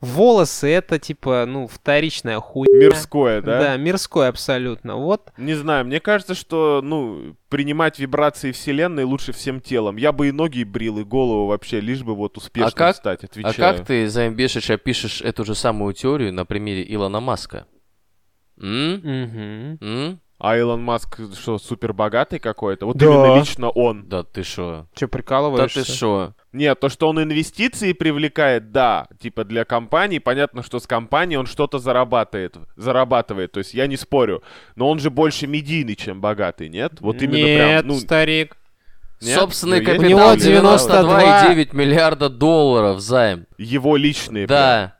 [0.00, 2.86] волосы это типа, ну, вторичная хуйня.
[2.86, 3.58] Мирское, да?
[3.60, 4.96] Да, мирское абсолютно.
[4.96, 5.32] Вот.
[5.36, 9.96] Не знаю, мне кажется, что, ну, принимать вибрации вселенной лучше всем телом.
[9.96, 13.24] Я бы и ноги брил, и голову вообще, лишь бы вот успешным а как, стать,
[13.24, 13.54] отвечаю.
[13.54, 17.66] А как ты, Займбешич, опишешь эту же самую теорию на примере Илона Маска?
[18.60, 18.94] М?
[18.94, 19.86] Угу.
[19.86, 20.20] М?
[20.38, 22.86] А Илон Маск что, супер богатый какой-то?
[22.86, 23.06] Вот да.
[23.06, 24.08] именно лично он.
[24.08, 24.86] Да ты шо?
[24.94, 25.80] Че, прикалываешься?
[25.80, 26.34] Да ты шо?
[26.52, 31.46] Нет, то, что он инвестиции привлекает, да, типа для компании, понятно, что с компанией он
[31.46, 34.42] что-то зарабатывает, зарабатывает, то есть я не спорю,
[34.74, 37.00] но он же больше медийный, чем богатый, нет?
[37.00, 37.94] Вот именно нет, прям, ну...
[37.98, 38.56] старик.
[39.20, 39.36] Нет?
[39.36, 43.46] Собственный ну, капитал 92,9 миллиарда долларов займ.
[43.58, 44.46] Его личные.
[44.46, 44.97] Да.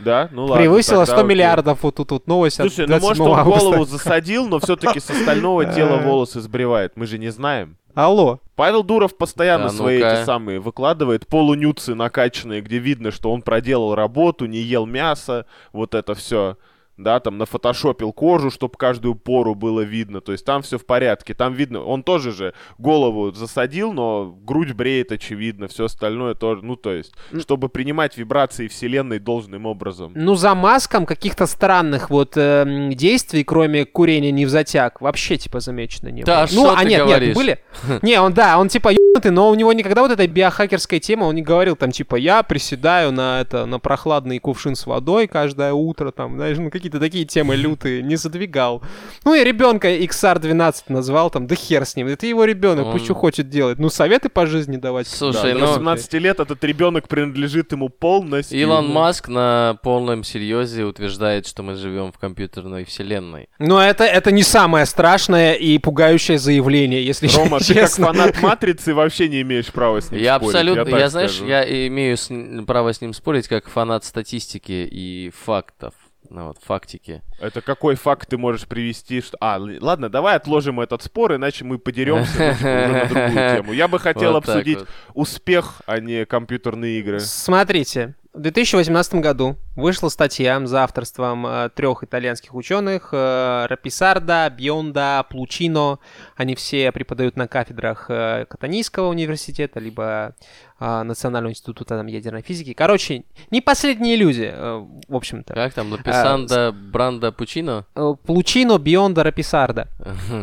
[0.00, 0.56] Да, ну ладно.
[0.56, 5.00] Превысило 100 миллиардов, вот тут вот новость Слушай, ну может он голову засадил, но все-таки
[5.00, 7.76] с остального тела волосы сбривает, мы же не знаем.
[7.94, 8.40] Алло.
[8.56, 13.94] Павел Дуров постоянно а свои эти самые выкладывает полунюцы накачанные, где видно, что он проделал
[13.94, 16.56] работу, не ел мясо, вот это все
[16.96, 21.34] да, там нафотошопил кожу, чтобы каждую пору было видно, то есть там все в порядке,
[21.34, 26.76] там видно, он тоже же голову засадил, но грудь бреет очевидно, все остальное тоже, ну
[26.76, 30.12] то есть, чтобы принимать вибрации вселенной должным образом.
[30.14, 35.60] Ну за маском каких-то странных вот э, действий, кроме курения не в затяг, вообще типа
[35.60, 36.26] замечено не было.
[36.26, 37.28] Да, ну, а нет, говоришь?
[37.28, 37.58] нет, были?
[38.02, 41.42] Не, он да, он типа но у него никогда вот эта биохакерская тема, он не
[41.42, 46.36] говорил там типа я приседаю на это на прохладный кувшин с водой каждое утро, там,
[46.36, 48.82] знаешь, ну какие-то такие темы лютые, не задвигал.
[49.24, 52.92] Ну и ребенка XR12 назвал, там, да хер с ним, это его ребенок, Он...
[52.92, 53.78] пусть что хочет делать.
[53.78, 55.06] Ну советы по жизни давать.
[55.06, 55.66] Слушай, да, ну...
[55.66, 58.58] 18 лет этот ребенок принадлежит ему полностью.
[58.58, 63.48] Илон Маск на полном серьезе утверждает, что мы живем в компьютерной вселенной.
[63.58, 67.74] Но это, это не самое страшное и пугающее заявление, если Рома, честно.
[67.74, 70.54] ты как фанат Матрицы вообще не имеешь права с ним Я спорить.
[70.54, 71.46] абсолютно, так я, знаешь, скажу.
[71.46, 72.30] я имею с
[72.66, 75.94] право с ним спорить как фанат статистики и фактов.
[76.30, 77.22] Ну вот, фактики.
[77.38, 79.20] Это какой факт ты можешь привести?
[79.20, 79.36] Что...
[79.40, 83.72] А, ладно, давай отложим этот спор, иначе мы подеремся уже на другую тему.
[83.72, 84.78] Я бы хотел обсудить
[85.12, 87.20] успех, а не компьютерные игры.
[87.20, 95.24] Смотрите, в 2018 году вышла статья за авторством э, трех итальянских ученых э, Раписарда, Бионда,
[95.30, 96.00] Плучино.
[96.34, 100.34] Они все преподают на кафедрах э, Катанийского университета, либо
[100.80, 102.72] э, Национального института там, ядерной физики.
[102.72, 105.54] Короче, не последние люди, э, в общем-то.
[105.54, 107.86] Как там, Лаписанда, Бранда, Пучино?
[107.94, 109.88] Э, Плучино, Бионда, Раписарда.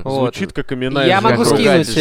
[0.03, 0.33] Вот.
[0.33, 1.97] Звучит как имена Я могу скинуть,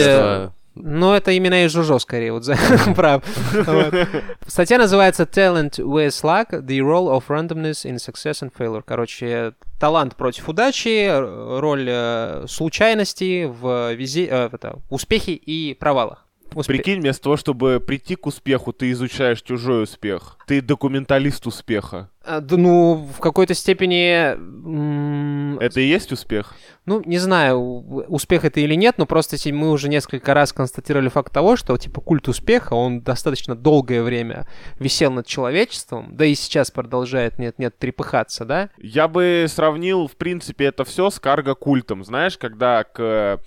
[0.82, 2.56] Но это именно из Жужо, скорее, вот за
[2.96, 3.22] прав.
[4.46, 8.82] Статья называется Talent vs Luck, The Role of Randomness in Success and Failure.
[8.84, 11.08] Короче, талант против удачи,
[11.60, 14.26] роль э, случайности в везе...
[14.26, 16.26] э, в это, успехе и провалах.
[16.54, 20.36] Успе- Прикинь, вместо того, чтобы прийти к успеху, ты изучаешь чужой успех.
[20.46, 22.10] Ты документалист успеха.
[22.22, 24.34] А, да, ну, в какой-то степени...
[25.62, 26.54] Это и есть успех?
[26.84, 27.58] Ну, не знаю,
[28.08, 32.00] успех это или нет, но просто мы уже несколько раз констатировали факт того, что, типа,
[32.00, 34.46] культ успеха, он достаточно долгое время
[34.78, 38.70] висел над человечеством, да и сейчас продолжает нет-нет трепыхаться, да?
[38.76, 42.04] Я бы сравнил, в принципе, это все с карго-культом.
[42.04, 43.40] Знаешь, когда к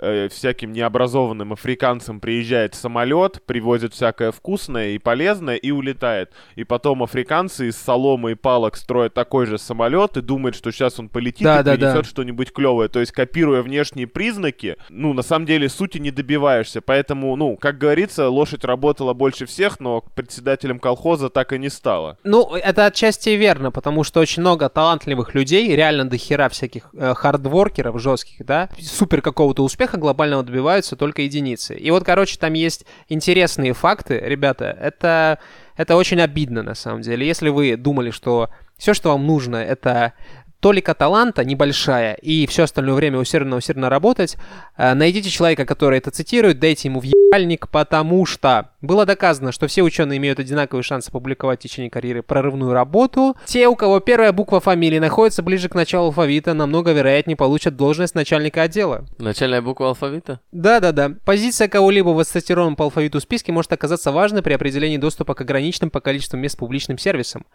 [0.00, 6.32] э, всяким необразованным африканцам приезжает самолет, привозит всякое вкусное и полезное и улетает.
[6.56, 10.98] И потом африканцы из соломы и палок строят такой же самолет и думают, что сейчас
[10.98, 12.08] он полетит Да, и да, принесет да.
[12.08, 12.88] что-нибудь клевое.
[12.88, 16.80] То есть, копируя внешние признаки, ну, на самом деле, сути не добиваешься.
[16.80, 22.18] Поэтому, ну, как говорится, лошадь работала больше всех, но председателем колхоза так и не стала.
[22.24, 27.14] Ну, это отчасти верно, потому что очень много талантливых людей, реально до хера всяких э,
[27.14, 31.74] хардворкеров жестких, да, супер какого-то успеха глобального добиваются только единицы.
[31.74, 35.38] И вот, короче, там есть интересные факты, ребята, это,
[35.76, 37.26] это очень обидно на самом деле.
[37.26, 40.14] Если вы думали, что все, что вам нужно, это
[40.60, 44.36] толика таланта небольшая и все остальное время усердно-усердно работать,
[44.76, 49.82] э, найдите человека, который это цитирует, дайте ему въебальник, потому что было доказано, что все
[49.82, 53.36] ученые имеют одинаковый шанс опубликовать в течение карьеры прорывную работу.
[53.44, 58.14] Те, у кого первая буква фамилии находится ближе к началу алфавита, намного вероятнее получат должность
[58.14, 59.06] начальника отдела.
[59.18, 60.40] Начальная буква алфавита?
[60.52, 61.12] Да-да-да.
[61.24, 65.90] Позиция кого-либо в отсортированном по алфавиту списке может оказаться важной при определении доступа к ограниченным
[65.90, 67.46] по количеству мест публичным сервисам.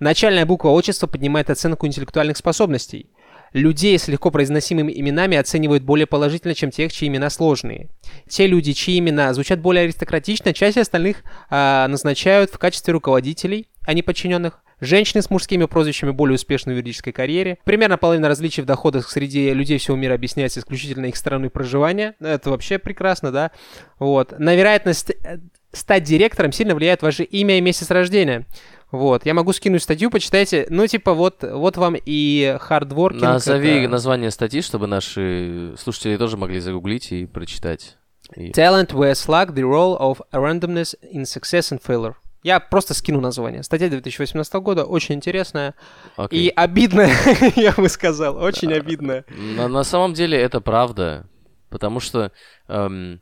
[0.00, 3.10] Начальная буква отчества поднимает оценку интеллектуальных способностей.
[3.52, 7.88] Людей с легко произносимыми именами оценивают более положительно, чем тех, чьи имена сложные.
[8.28, 13.94] Те люди, чьи имена звучат более аристократично, чаще остальных а, назначают в качестве руководителей, а
[13.94, 14.60] не подчиненных.
[14.80, 17.58] Женщины с мужскими прозвищами более успешны в юридической карьере.
[17.64, 22.14] Примерно половина различий в доходах среди людей всего мира объясняется исключительно их страной проживания.
[22.20, 23.50] Это вообще прекрасно, да?
[23.98, 24.38] Вот.
[24.38, 25.38] На вероятность э,
[25.72, 28.46] стать директором сильно влияет ваше имя и месяц рождения.
[28.90, 30.66] Вот, я могу скинуть статью, почитайте.
[30.70, 33.22] Ну, типа, вот, вот вам и хардворкинг.
[33.22, 37.96] Назови это- название статьи, чтобы наши слушатели тоже могли загуглить и прочитать.
[38.34, 42.14] И- Talent vs Luck, the role of randomness in success and failure.
[42.42, 43.62] Я просто скину название.
[43.62, 45.74] Статья 2018 года, очень интересная
[46.16, 46.46] Окей.
[46.46, 47.10] и обидная,
[47.56, 49.24] я бы сказал, очень обидная.
[49.56, 51.26] На, на самом деле это правда,
[51.68, 52.30] потому что,
[52.68, 53.20] эм,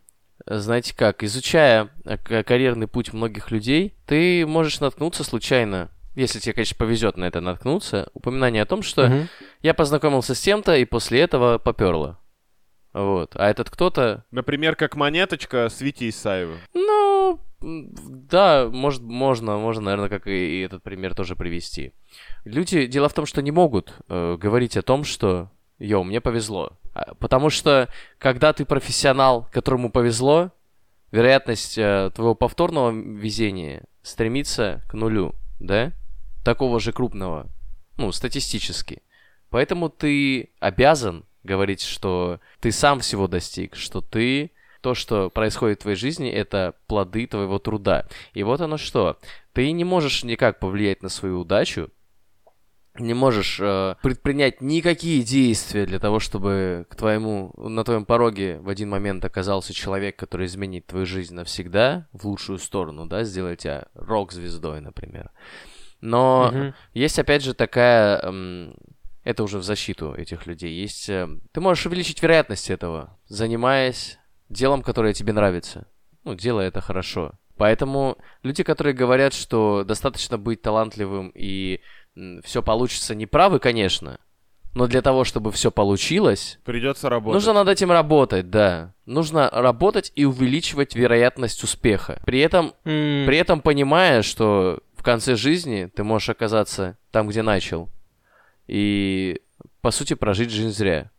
[0.49, 6.75] знаете как, изучая э, карьерный путь многих людей, ты можешь наткнуться случайно, если тебе, конечно,
[6.77, 9.27] повезет на это наткнуться, упоминание о том, что Мгм.
[9.61, 12.19] я познакомился с тем-то, и после этого поперло.
[12.93, 13.35] Вот.
[13.35, 16.57] А этот кто-то, Например, как монеточка с Витей Исаевым.
[16.73, 21.93] ну, да, может, можно, можно, наверное, как и, и этот пример тоже привести.
[22.45, 26.77] Люди, дело в том, что не могут э, говорить о том, что, йоу, мне повезло.
[26.93, 30.51] А, Потому что, когда ты профессионал, которому повезло,
[31.11, 35.93] вероятность э, твоего повторного везения стремится к нулю, да?
[36.43, 37.47] Такого же крупного,
[37.97, 39.01] ну, статистически.
[39.49, 45.81] Поэтому ты обязан говорить, что ты сам всего достиг, что ты то, что происходит в
[45.83, 48.07] твоей жизни, это плоды твоего труда.
[48.33, 49.17] И вот оно что.
[49.53, 51.89] Ты не можешь никак повлиять на свою удачу,
[52.99, 58.69] не можешь э, предпринять никакие действия для того, чтобы к твоему, на твоем пороге в
[58.69, 63.87] один момент оказался человек, который изменит твою жизнь навсегда в лучшую сторону, да, сделает тебя
[63.93, 65.31] рок-звездой, например.
[66.01, 66.73] Но Мгм.
[66.93, 68.19] есть, опять же, такая...
[68.19, 68.75] эм,
[69.23, 70.71] это уже в защиту этих людей.
[70.71, 71.09] Есть...
[71.09, 75.87] э, ты можешь увеличить вероятность этого, занимаясь делом, которое тебе нравится.
[76.23, 77.33] Ну, делая это хорошо.
[77.57, 81.81] Поэтому люди, которые говорят, что достаточно быть талантливым и
[82.43, 84.19] все получится, не правы, конечно.
[84.73, 87.33] Но для того, чтобы все получилось, Придется работать.
[87.33, 88.93] нужно над этим работать, да.
[89.05, 92.21] Нужно работать и увеличивать вероятность успеха.
[92.25, 97.41] При этом, М, при этом понимая, что в конце жизни ты можешь оказаться там, где
[97.41, 97.89] начал.
[98.67, 99.41] И,
[99.81, 101.09] по сути, прожить жизнь зря.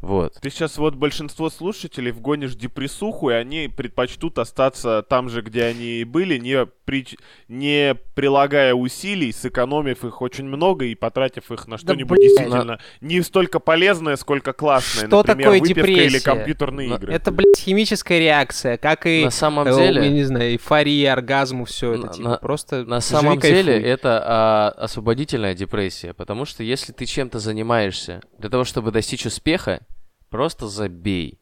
[0.00, 0.38] Вот.
[0.40, 6.00] Ты сейчас вот большинство слушателей вгонишь депрессуху, и они предпочтут остаться там же, где они
[6.00, 7.06] и были, не, при...
[7.46, 12.28] не прилагая усилий, сэкономив их очень много и потратив их на что-нибудь блин.
[12.28, 15.06] действительно не столько полезное, сколько классное.
[15.06, 16.24] Что Например, такое выпивка или депрессия?
[16.24, 17.12] компьютерные На- игры.
[17.14, 21.64] Это, блядь, химическая реакция, как и, На самом э, деле- я не знаю, эйфория, оргазму,
[21.64, 22.06] все это.
[22.06, 23.88] На- типа, на- просто На самом деле кайфуй.
[23.90, 29.80] это а, освободительная депрессия, потому что если ты чем-то занимаешься для того, чтобы достичь успеха,
[30.28, 31.39] просто забей.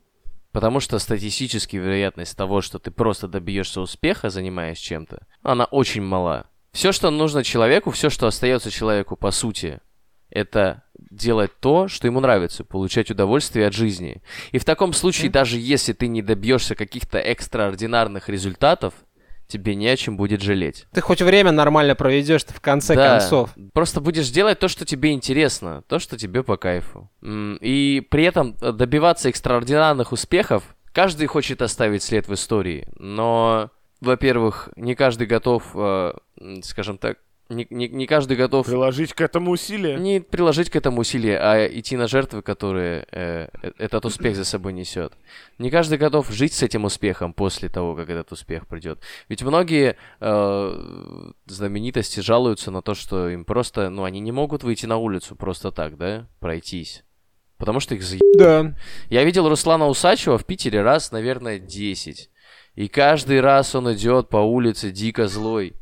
[0.59, 6.47] Потому что статистически вероятность того, что ты просто добьешься успеха, занимаясь чем-то, она очень мала.
[6.73, 9.79] Все, что нужно человеку, все, что остается человеку по сути,
[10.31, 14.21] это делать то, что ему нравится, получать удовольствие от жизни.
[14.51, 18.95] И в таком случае, даже если ты не добьешься каких-то экстраординарных результатов,
[19.49, 20.87] тебе не о чем будет жалеть.
[20.93, 23.51] Ты хоть время нормально проведешь в конце Да, концов.
[23.73, 27.11] Просто будешь делать то, что тебе интересно, то, что тебе по кайфу.
[27.23, 34.69] И при этом э, добиваться экстраординарных успехов, каждый хочет оставить след в истории, но, во-первых,
[34.77, 36.13] не каждый готов, э,
[36.63, 39.97] скажем так, не, не- не каждый готов Приложить к этому усилия.
[39.97, 44.45] не приложить к этому усилия, а идти на жертвы, которые э, э, этот успех за
[44.45, 45.15] собой несет.
[45.59, 49.01] Не каждый готов жить с этим успехом после того, как этот успех придет.
[49.29, 54.87] Ведь многие э, знаменитости жалуются на то, что им просто, ну, они не могут выйти
[54.87, 57.05] на улицу просто так, да, пройтись.
[57.57, 58.19] Потому что их за...
[58.35, 58.75] Да.
[59.11, 62.31] Я видел Руслана Усачева в Питере раз, наверное, 10.
[62.79, 65.75] И каждый раз он идет по улице дико злой.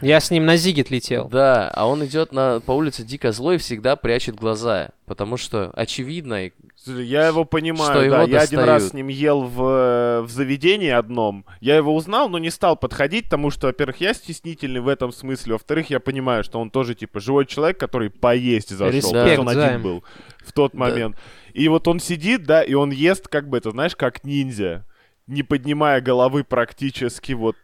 [0.00, 1.28] Я с ним на Зигит летел.
[1.28, 4.88] Да, а он идет на, по улице дико злой и всегда прячет глаза.
[5.04, 6.50] Потому что очевидно,
[6.86, 8.22] Я его понимаю, Что да.
[8.22, 11.44] его я один раз с ним ел в, э, в заведении одном.
[11.60, 15.52] Я его узнал, но не стал подходить, потому что, во-первых, я стеснительный в этом смысле.
[15.52, 18.90] Во-вторых, я понимаю, что он тоже, типа, живой человек, который поесть зашел.
[18.94, 19.68] Респект, То есть он Займ.
[19.68, 20.04] один был
[20.38, 20.78] в тот Да.
[20.78, 21.16] момент.
[21.52, 24.86] И вот он сидит, да, и он ест, как бы это, знаешь, как ниндзя.
[25.28, 27.56] Не поднимая головы практически, вот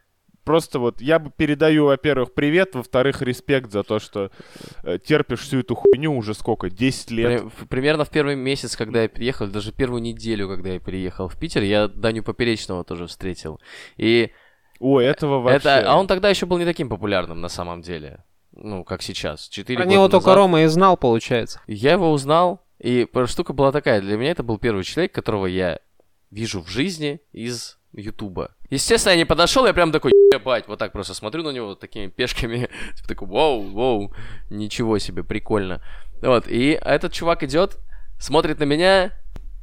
[0.44, 4.30] Просто вот я бы передаю, во-первых, привет, во-вторых, респект за то, что
[4.82, 7.44] э, терпишь всю эту хуйню уже сколько, 10 лет.
[7.70, 11.62] примерно в первый месяц, когда я приехал, даже первую неделю, когда я приехал в Питер,
[11.62, 13.58] я Даню Поперечного тоже встретил.
[13.96, 14.32] И
[14.80, 15.56] Ой, этого вообще...
[15.56, 15.90] это...
[15.90, 18.22] А он тогда еще был не таким популярным на самом деле.
[18.52, 19.48] Ну, как сейчас.
[19.48, 20.36] Четыре Про года него только назад.
[20.36, 21.62] Рома и знал, получается.
[21.66, 24.02] Я его узнал, и штука была такая.
[24.02, 25.78] Для меня это был первый человек, которого я
[26.30, 28.50] вижу в жизни из Ютуба.
[28.70, 31.80] Естественно, я не подошел, я прям такой, ебать, вот так просто смотрю на него вот
[31.80, 34.14] такими пешками, типа такой, вау, вау,
[34.50, 35.80] ничего себе, прикольно.
[36.20, 37.78] Вот, и этот чувак идет,
[38.18, 39.12] смотрит на меня,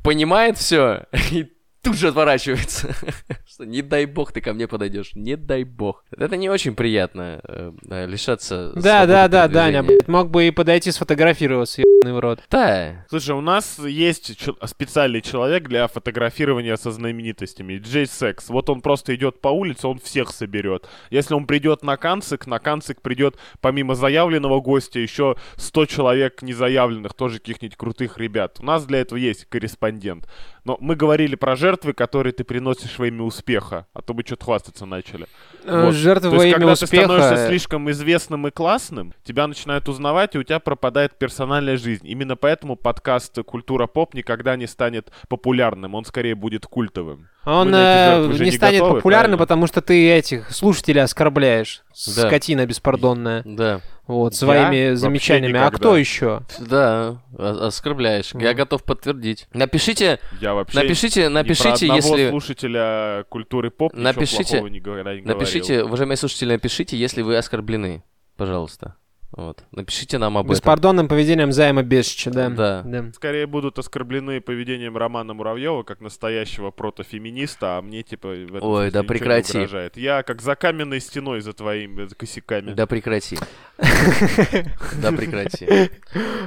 [0.04, 2.94] понимает все и тут же отворачивается.
[3.48, 6.04] Что не дай бог ты ко мне подойдешь, не дай бог.
[6.16, 10.92] Это не очень приятно э, э, лишаться Да, да, да, Даня, мог бы и подойти
[10.92, 12.42] сфотографироваться, в рот.
[12.50, 17.78] Да, Слушай, у нас есть чел- специальный человек для фотографирования со знаменитостями.
[17.78, 18.50] Джей Секс.
[18.50, 20.88] Вот он просто идет по улице, он всех соберет.
[21.12, 27.14] Если он придет на канцик, на канцик придет помимо заявленного гостя еще 100 человек незаявленных,
[27.14, 28.58] тоже каких-нибудь крутых ребят.
[28.60, 30.28] У нас для этого есть корреспондент.
[30.64, 34.46] Но мы говорили про жертвы, которые ты приносишь во имя успеха, а то бы что-то
[34.46, 35.26] хвастаться начали.
[35.64, 35.96] Э, Вот.
[35.96, 37.48] Жертвы То во есть, имя когда ты становишься успеха.
[37.50, 41.91] слишком известным и классным, тебя начинают узнавать, и у тебя пропадает персональная жизнь.
[42.04, 47.30] Именно поэтому подкаст «Культура поп» никогда не станет популярным, он скорее будет культовым.
[47.46, 49.38] Он э, не не станет готовы, популярным, правильно?
[49.38, 51.82] потому что ты этих слушателей оскорбляешь.
[52.16, 52.28] Да.
[52.28, 53.42] Скотина беспардонная.
[53.46, 53.82] да.
[54.08, 55.58] Вот, Я своими вообще замечаниями.
[55.60, 56.42] А кто еще?
[56.60, 58.32] Да, оскорбляешь.
[58.34, 58.58] Я Мгм.
[58.58, 59.48] готов подтвердить.
[59.54, 62.30] Напишите, Я вообще напишите, про напишите, одного если...
[62.30, 65.24] слушателя культуры поп ничего Напишите- не говорил.
[65.26, 68.04] Напишите, уважаемые слушатели, напишите, если вы оскорблены.
[68.36, 68.96] Пожалуйста.
[69.32, 69.64] Вот.
[69.72, 70.56] Напишите нам об этом.
[70.56, 72.50] Беспардонным поведением Займа Бесича, да.
[72.50, 73.12] Да.
[73.16, 78.92] Скорее будут оскорблены поведением Романа Муравьева, как настоящего протофеминиста, а мне, типа, в этом Ой,
[78.92, 79.58] да ничего не прекрати.
[79.58, 79.96] угрожает.
[79.98, 82.74] Я как за каменной стеной за твоими косяками.
[82.74, 83.38] Да прекрати.
[85.02, 85.90] Да прекрати.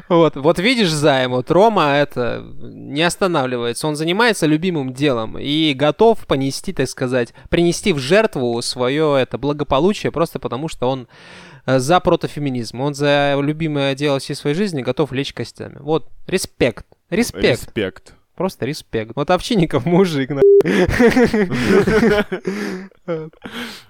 [0.09, 3.89] Вот, вот видишь, Займ, вот Рома это не останавливается.
[3.89, 10.13] Он занимается любимым делом и готов понести, так сказать, принести в жертву свое это благополучие
[10.13, 12.81] просто потому, что он э, за протофеминизм.
[12.81, 15.77] Он за любимое дело всей своей жизни готов лечь костями.
[15.81, 16.87] Вот, респект.
[17.11, 17.45] Респект.
[17.45, 18.15] Респект.
[18.35, 19.13] Просто респект.
[19.15, 20.43] Вот Овчинников мужик, на.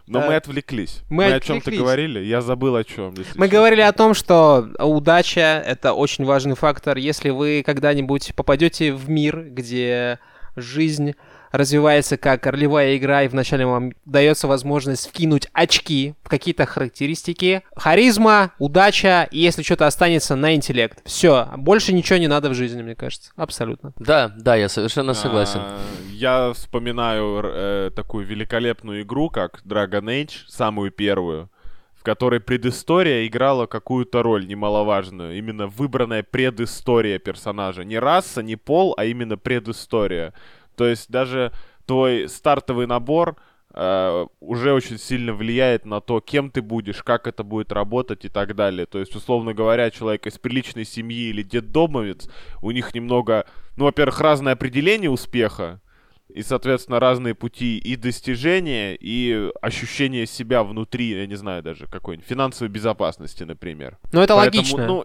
[0.07, 1.01] Но мы отвлеклись.
[1.09, 3.15] Мы Мы о чем-то говорили, я забыл о чем.
[3.37, 6.99] Мы говорили о том, что удача— это очень важный фактор.
[6.99, 10.19] Если вы когда-нибудь попадете в мир, где
[10.57, 11.15] жизнь
[11.55, 18.53] развивается как ролевая игра, и вначале вам дается возможность вкинуть очки в какие-то характеристики, харизма,
[18.59, 20.99] удача, и если что-то останется на интеллект.
[21.05, 23.31] Все, больше ничего не надо в жизни, мне кажется.
[23.37, 23.93] Абсолютно.
[23.99, 25.61] Да, да, я совершенно согласен.
[25.61, 25.79] А,
[26.11, 31.51] Я вспоминаю э, такую великолепную игру, как Dragon Age, самую первую,
[31.95, 35.39] в которой предыстория играла какую-то роль немаловажную.
[35.39, 37.85] Именно выбранная предыстория персонажа.
[37.85, 40.35] Не раса, не пол, а именно предыстория.
[40.77, 41.53] То есть даже
[41.87, 43.37] твой стартовый набор
[43.73, 48.29] э, уже очень сильно влияет на то, кем ты будешь, как это будет работать и
[48.29, 48.87] так далее.
[48.87, 52.29] То есть, условно говоря, человек из приличной семьи или детдомовец,
[52.63, 53.47] у них немного,
[53.77, 55.81] ну, во-первых, разное определение успеха,
[56.29, 62.27] и, соответственно, разные пути и достижения, и ощущение себя внутри, я не знаю даже, какой-нибудь
[62.27, 63.99] финансовой безопасности, например.
[64.11, 64.87] Но это Поэтому, логично.
[64.87, 65.05] Ну,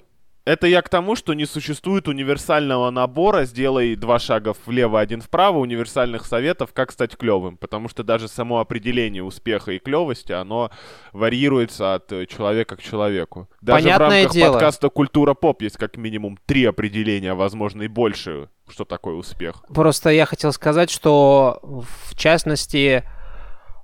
[0.50, 5.60] это я к тому, что не существует универсального набора, сделай два шага влево, один вправо,
[5.60, 7.56] универсальных советов, как стать клевым.
[7.56, 10.72] Потому что даже само определение успеха и клевости, оно
[11.14, 13.48] варьируется от э, человека к человеку.
[13.62, 14.54] Даже в Понятное рамках дело.
[14.54, 19.64] подкаста «Культура поп» есть как минимум три определения, возможно, и больше, что такое успех.
[19.72, 23.04] Просто я хотел сказать, что в частности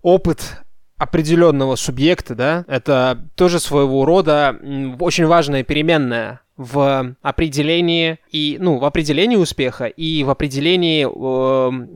[0.02, 0.64] опыт
[0.98, 4.58] определенного субъекта, да, это тоже своего рода
[5.00, 11.08] очень важная переменная в определении и, ну, в определении успеха и в определении э,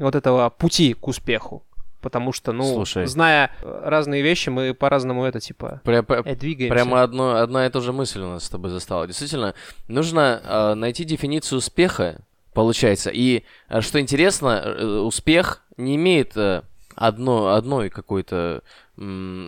[0.04, 1.64] вот этого пути к успеху.
[2.02, 3.08] Потому что, ну, Слушай.
[3.08, 6.74] зная э, разные вещи, мы по-разному это, типа, Пря- пря- э, двигаемся.
[6.74, 9.06] Прямо одно, одна и та же мысль у нас с тобой застала.
[9.08, 9.54] Действительно,
[9.88, 12.20] нужно э, найти дефиницию успеха,
[12.54, 13.10] получается.
[13.14, 16.62] И э, что интересно, э, успех не имеет э,
[16.96, 18.62] одно, одной какой-то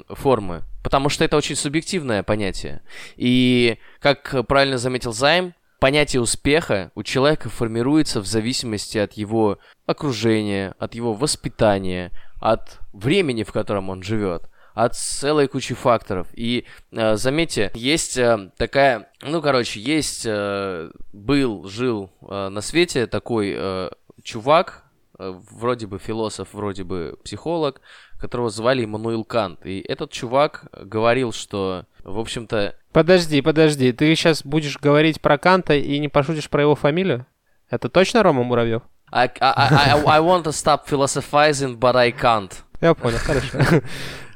[0.09, 2.82] формы, потому что это очень субъективное понятие.
[3.15, 10.75] И, как правильно заметил Займ, понятие успеха у человека формируется в зависимости от его окружения,
[10.79, 16.27] от его воспитания, от времени, в котором он живет от целой кучи факторов.
[16.34, 23.07] И э, заметьте, есть э, такая, ну, короче, есть, э, был, жил э, на свете
[23.07, 23.89] такой э,
[24.23, 24.84] чувак,
[25.19, 27.82] э, вроде бы философ, вроде бы психолог,
[28.22, 29.65] которого звали Иммануил Кант.
[29.65, 35.76] И этот чувак говорил, что, в общем-то, Подожди, подожди, ты сейчас будешь говорить про Канта
[35.76, 37.26] и не пошутишь про его фамилию?
[37.69, 38.82] Это точно Рома Муравьев?
[39.13, 42.51] I, I, I, I want to stop philosophizing, but I can't.
[42.82, 43.59] Я понял, хорошо.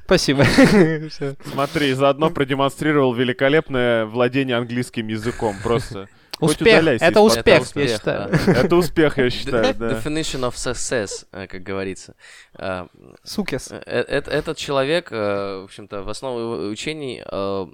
[0.05, 0.45] Спасибо.
[1.51, 5.55] Смотри, заодно продемонстрировал великолепное владение английским языком.
[5.63, 6.07] Просто
[6.39, 7.01] Успех.
[7.01, 8.29] Это успех, я успех, считаю.
[8.29, 8.53] да.
[8.53, 9.91] это успех, я считаю, да.
[9.91, 12.15] Definition of success, э, как говорится.
[12.57, 12.87] Э,
[13.23, 13.71] Сукес.
[13.71, 17.23] Э, э- Этот человек, в общем-то, в основу его учений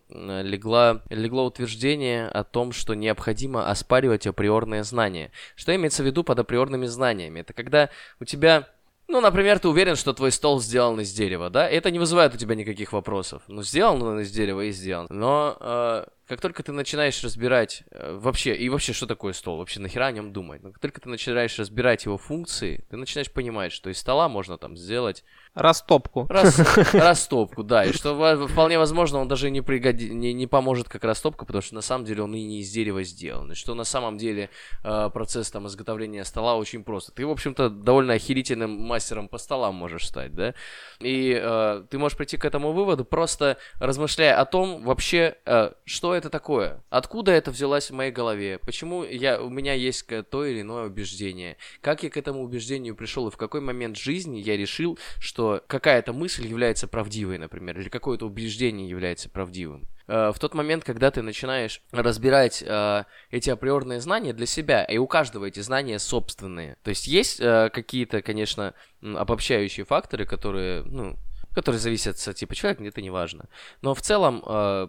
[0.10, 5.32] легла, легло утверждение о том, что необходимо оспаривать априорные знания.
[5.56, 7.40] Что имеется в виду под априорными знаниями?
[7.40, 7.90] Это когда
[8.20, 8.68] у тебя,
[9.08, 11.68] ну, например, ты уверен, что твой стол сделан из дерева, да?
[11.70, 13.42] Это не вызывает у тебя никаких вопросов.
[13.48, 15.08] Ну, сделан он из дерева и сделан.
[15.10, 19.80] Но э, как только ты начинаешь разбирать э, вообще, и вообще, что такое стол, вообще
[19.80, 20.64] нахера о нем думать?
[20.64, 24.58] Но как только ты начинаешь разбирать его функции, ты начинаешь понимать, что из стола можно
[24.58, 26.28] там сделать Растопку.
[26.30, 26.60] Рас-
[26.94, 31.46] растопку, да, и что вполне возможно он даже не, пригоди- не, не поможет как растопка,
[31.46, 34.18] потому что на самом деле он и не из дерева сделан, и что на самом
[34.18, 34.50] деле
[34.86, 37.14] э, процесс там изготовления стола очень прост.
[37.14, 40.54] Ты, в общем-то, довольно охерительным мастером по столам можешь стать, да,
[41.02, 46.16] и э, ты можешь прийти к этому выводу, просто размышляя о том вообще, э, что
[46.16, 50.62] это такое, откуда это взялось в моей голове, почему я, у меня есть то или
[50.62, 54.98] иное убеждение, как я к этому убеждению пришел и в какой момент жизни я решил,
[55.20, 59.88] что какая-то мысль является правдивой, например, или какое-то убеждение является правдивым.
[60.08, 64.98] Э, В тот момент, когда ты начинаешь разбирать э, эти априорные знания для себя, и
[64.98, 66.78] у каждого эти знания собственные.
[66.84, 71.18] То есть есть э, какие-то, конечно, обобщающие факторы, которые, ну,
[71.54, 73.46] которые зависят от типа человека, это не важно.
[73.82, 74.88] Но в целом, э,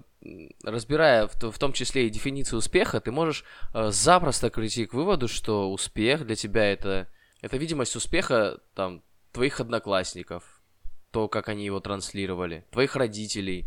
[0.62, 3.44] разбирая в, в том числе и дефиницию успеха, ты можешь
[3.74, 7.08] э, запросто прийти к выводу, что успех для тебя это,
[7.40, 9.02] это видимость успеха там
[9.32, 10.62] твоих одноклассников,
[11.10, 13.66] то, как они его транслировали, твоих родителей,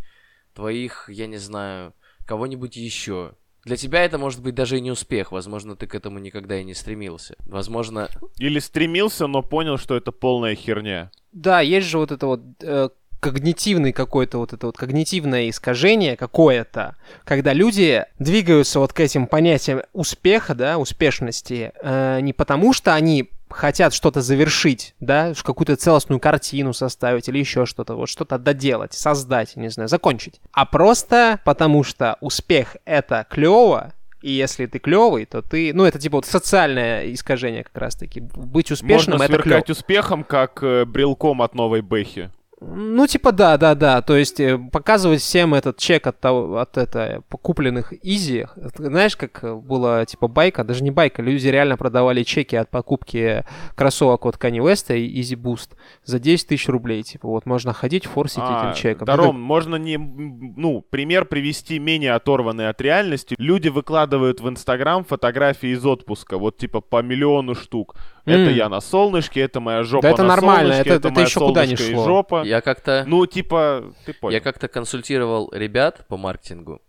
[0.54, 1.94] твоих, я не знаю,
[2.26, 3.34] кого-нибудь еще.
[3.64, 6.64] Для тебя это может быть даже и не успех, возможно, ты к этому никогда и
[6.64, 7.36] не стремился.
[7.46, 11.12] Возможно, Или стремился, но понял, что это полная херня.
[11.32, 12.90] Да, есть же вот это вот э,
[13.26, 19.82] когнитивный какой-то вот это вот когнитивное искажение какое-то, когда люди двигаются вот к этим понятиям
[19.94, 26.72] успеха, да, успешности, э, не потому что они хотят что-то завершить, да, какую-то целостную картину
[26.72, 32.18] составить или еще что-то, вот что-то доделать, создать, не знаю, закончить, а просто потому что
[32.22, 35.74] успех это клево, и если ты клевый, то ты...
[35.74, 38.22] Ну, это типа вот социальное искажение как раз-таки.
[38.22, 42.32] Быть успешным Можно это сверкать успехом, как э, брелком от новой Бэхи.
[42.68, 44.02] Ну, типа, да, да, да.
[44.02, 48.48] То есть э, показывать всем этот чек от, того, от это, купленных изи.
[48.78, 53.46] Знаешь, как была, типа, байка, даже не байка, люди реально продавали чеки от покупки
[53.76, 55.72] кроссовок от Kanye West и Easy Boost
[56.04, 57.04] за 10 тысяч рублей.
[57.04, 59.06] Типа, вот можно ходить, форсить А, этим чеком.
[59.06, 63.36] да, Ну, Ром, можно не, ну, пример привести менее оторванный от реальности.
[63.38, 67.96] Люди выкладывают в Инстаграм фотографии из отпуска, вот типа по миллиону штук.
[68.26, 68.56] Это М.
[68.56, 71.26] я на солнышке, это моя жопа Да это на нормально, солнышке, это- это, это моя
[71.28, 72.04] еще куда и шло.
[72.06, 72.44] жопа.
[72.44, 73.04] Я как-то...
[73.08, 74.34] Ну, типа, ты понял.
[74.34, 76.82] Я как-то консультировал ребят по маркетингу,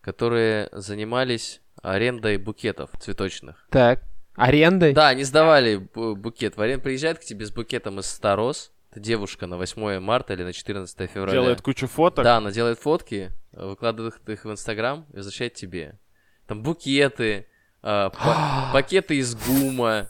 [0.00, 3.66] которые занимались арендой букетов цветочных.
[3.70, 4.02] Так,
[4.36, 4.92] арендой?
[4.92, 6.82] Да, они сдавали бу- букет в аренду.
[6.84, 8.72] Приезжает к тебе с букетом из 100 роз.
[8.90, 11.32] Это девушка на 8 марта или на 14 февраля.
[11.40, 12.24] Делает кучу фоток.
[12.24, 15.98] Да, она делает фотки, выкладывает их в Инстаграм и возвращает тебе.
[16.46, 17.46] Там букеты,
[18.72, 20.08] пакеты из гума.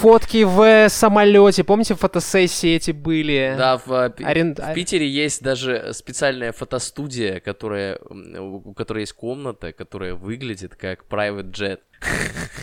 [0.00, 1.64] Фотки в самолете.
[1.64, 3.54] Помните, фотосессии эти были?
[3.58, 9.12] Да, в, а, Пи- Арен- в Питере есть даже специальная фотостудия, которая, у которой есть
[9.12, 11.78] комната, которая выглядит как private jet.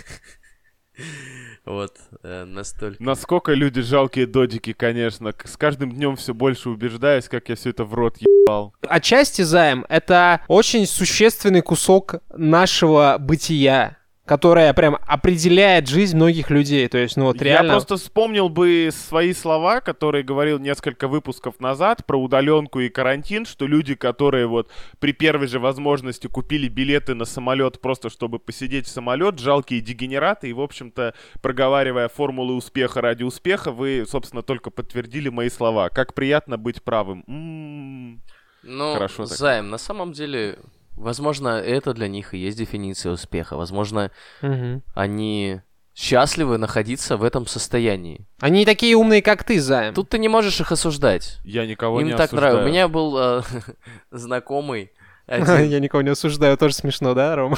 [1.66, 3.02] Вот, э, настолько.
[3.04, 5.34] Насколько люди жалкие додики, конечно.
[5.44, 8.74] С каждым днем все больше убеждаюсь, как я все это в рот ебал.
[8.88, 16.88] Отчасти займ— это очень существенный кусок нашего бытия, которое прям определяет жизнь многих людей.
[16.88, 17.68] То есть, ну вот реально...
[17.68, 23.46] Я просто вспомнил бы свои слова, которые говорил несколько выпусков назад про удаленку и карантин,
[23.46, 28.88] что люди, которые вот при первой же возможности купили билеты на самолет просто чтобы посидеть
[28.88, 34.72] в самолет, жалкие дегенераты, и, в общем-то, проговаривая формулы успеха ради успеха, вы, собственно, только
[34.72, 35.90] подтвердили мои слова.
[35.90, 37.24] Как приятно быть правым.
[37.28, 38.22] М-м-м.
[38.64, 39.38] Ну, Хорошо так.
[39.38, 40.58] Займ, на самом деле,
[40.96, 43.58] возможно, это для них и есть дефиниция успеха.
[43.58, 44.84] Возможно, Мгм.
[44.93, 45.62] они
[45.93, 48.28] счастливы находиться в этом состоянии.
[48.41, 49.93] Они не такие умные, как ты, займ.
[49.93, 51.38] Тут ты не можешь их осуждать.
[51.46, 52.56] Я никого Им не так осуждаю.
[52.56, 52.70] нравится.
[52.70, 53.41] У меня был э,
[54.12, 54.91] знакомый.
[55.28, 57.56] Один- Я никого не осуждаю, тоже смешно, да, Ром?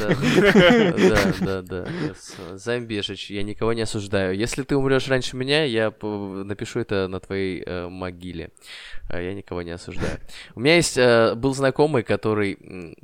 [0.00, 1.86] Да, да, да,
[2.56, 4.36] Займбешич, я никого не осуждаю.
[4.36, 8.50] Если ты умрешь раньше меня, я напишу это на твоей э, могиле.
[9.08, 10.18] А Я никого не осуждаю.
[10.54, 12.96] У меня есть э, был знакомый, который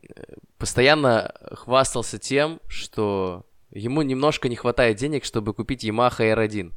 [0.58, 6.72] постоянно хвастался тем, что ему немножко не хватает денег, чтобы купить Yamaha R1.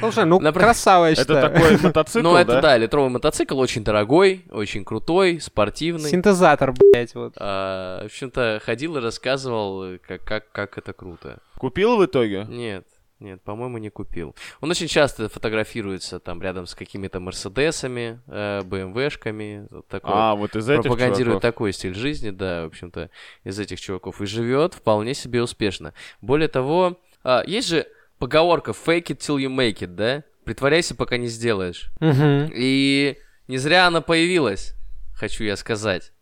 [0.00, 1.50] Слушай, ну Напр- красава, я Это считаю.
[1.50, 2.76] такой мотоцикл, Ну, это да?
[2.76, 6.08] литровый мотоцикл, очень дорогой, очень крутой, спортивный.
[6.10, 7.34] Синтезатор, блядь, вот.
[7.36, 11.38] А, в общем-то, ходил и рассказывал, э, как, как, как это круто.
[11.58, 12.46] Купил в итоге?
[12.48, 12.86] Нет,
[13.18, 14.34] нет, по-моему, не купил.
[14.62, 19.66] Он очень часто фотографируется там рядом с какими-то Мерседесами, э, БМВшками.
[19.70, 20.10] вот такой.
[20.14, 21.42] А, вот из этих пропагандирует чуваков.
[21.42, 23.10] такой стиль жизни, да, в общем-то,
[23.44, 24.22] из этих чуваков.
[24.22, 25.92] И живет вполне себе успешно.
[26.22, 27.86] Более того, а, есть же
[28.20, 30.22] поговорка fake it till you make it, да?
[30.44, 31.90] Притворяйся, пока не сделаешь.
[32.00, 32.50] Мгм.
[32.54, 33.18] И
[33.48, 34.74] не зря она появилась,
[35.14, 36.12] хочу я сказать.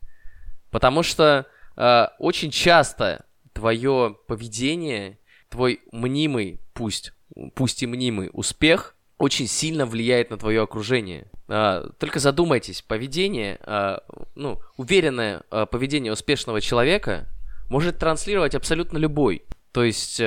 [0.71, 1.47] Потому что
[1.77, 5.19] э, очень часто твое поведение,
[5.51, 7.13] твой мнимый, пусть,
[7.55, 11.27] пусть и мнимый успех очень сильно влияет на твое окружение.
[11.49, 14.05] А, только задумайтесь, поведение, а,
[14.37, 17.27] ну, уверенное а, поведение успешного человека
[17.69, 19.43] может транслировать абсолютно любой.
[19.73, 20.23] То есть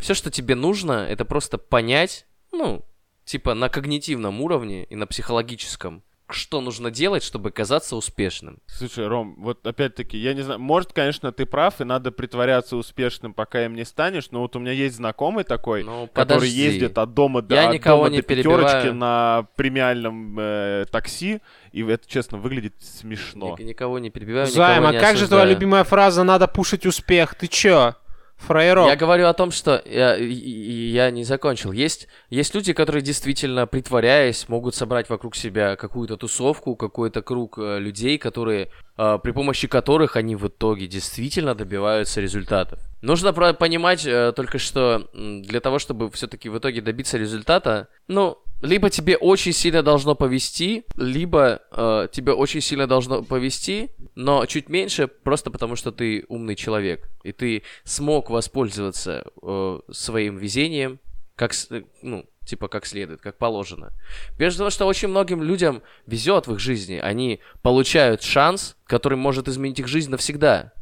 [0.00, 2.84] все, что тебе нужно, это просто понять, ну,
[3.24, 8.58] типа на когнитивном уровне и на психологическом, что нужно делать, чтобы казаться успешным.
[8.66, 13.34] Слушай, Ром, вот опять-таки, я не знаю, может, конечно, ты прав, и надо притворяться успешным,
[13.34, 17.14] пока им не станешь, но вот у меня есть знакомый такой, Ну, который ездит от
[17.14, 21.40] дома до, Я от никого дома не до пятерочки на премиальном э, такси,
[21.72, 23.50] и это, честно, выглядит смешно.
[23.50, 25.50] Ник- никого не перебиваю, Займ, никого а не как же твоя осуждаю.
[25.50, 27.34] любимая фраза «надо пушить успех»?
[27.34, 27.94] Ты чё?
[28.40, 28.88] Фраерок.
[28.88, 31.72] Я говорю о том, что я, я не закончил.
[31.72, 37.78] Есть, есть люди, которые действительно, притворяясь, могут собрать вокруг себя какую-то тусовку, какой-то круг э,
[37.78, 42.89] людей, которые, э, при помощи которых они в итоге действительно добиваются результатов.
[43.02, 48.90] Нужно понимать э, только, что для того, чтобы все-таки в итоге добиться результата, ну, либо
[48.90, 55.08] тебе очень сильно должно повести, либо э, тебе очень сильно должно повести, но чуть меньше,
[55.08, 61.00] просто потому что ты умный человек, и ты смог воспользоваться э, своим везением,
[61.36, 63.92] как, э, ну, типа как следует, как положено.
[64.36, 69.48] Прежде того, что очень многим людям везет в их жизни, они получают шанс, который может
[69.48, 70.72] изменить их жизнь навсегда,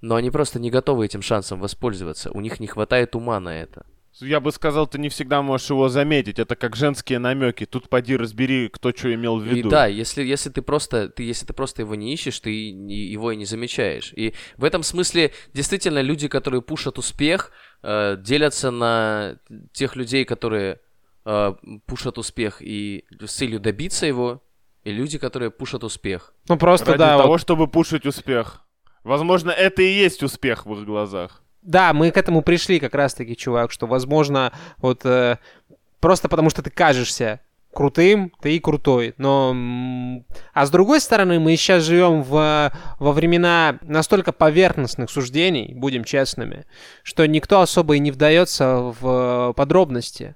[0.00, 3.86] но они просто не готовы этим шансом воспользоваться, у них не хватает ума на это.
[4.20, 6.38] Я бы сказал, ты не всегда можешь его заметить.
[6.38, 7.66] Это как женские намеки.
[7.66, 9.68] Тут поди разбери, кто что имел в И виду.
[9.68, 13.36] да, если, если ты просто, ты, если ты просто его не ищешь, ты его и
[13.36, 14.14] не замечаешь.
[14.16, 17.50] И в этом смысле действительно люди, которые пушат успех,
[17.82, 19.36] э, делятся на
[19.72, 20.80] тех людей, которые
[21.26, 24.42] э, пушат успех и с целью добиться его,
[24.84, 26.32] и люди, которые пушат успех.
[26.48, 28.65] Ну просто Ради да, того, вот чтобы пушить успех.
[29.06, 31.40] Возможно, это и есть успех в их глазах.
[31.62, 35.38] Да, мы к этому пришли как раз-таки, чувак, что, возможно, вот э,
[36.00, 37.40] просто потому что ты кажешься
[37.72, 39.14] крутым, ты и крутой.
[39.16, 39.54] Но,
[40.52, 46.64] а с другой стороны, мы сейчас живем в, во времена настолько поверхностных суждений, будем честными,
[47.04, 50.34] что никто особо и не вдается в подробности.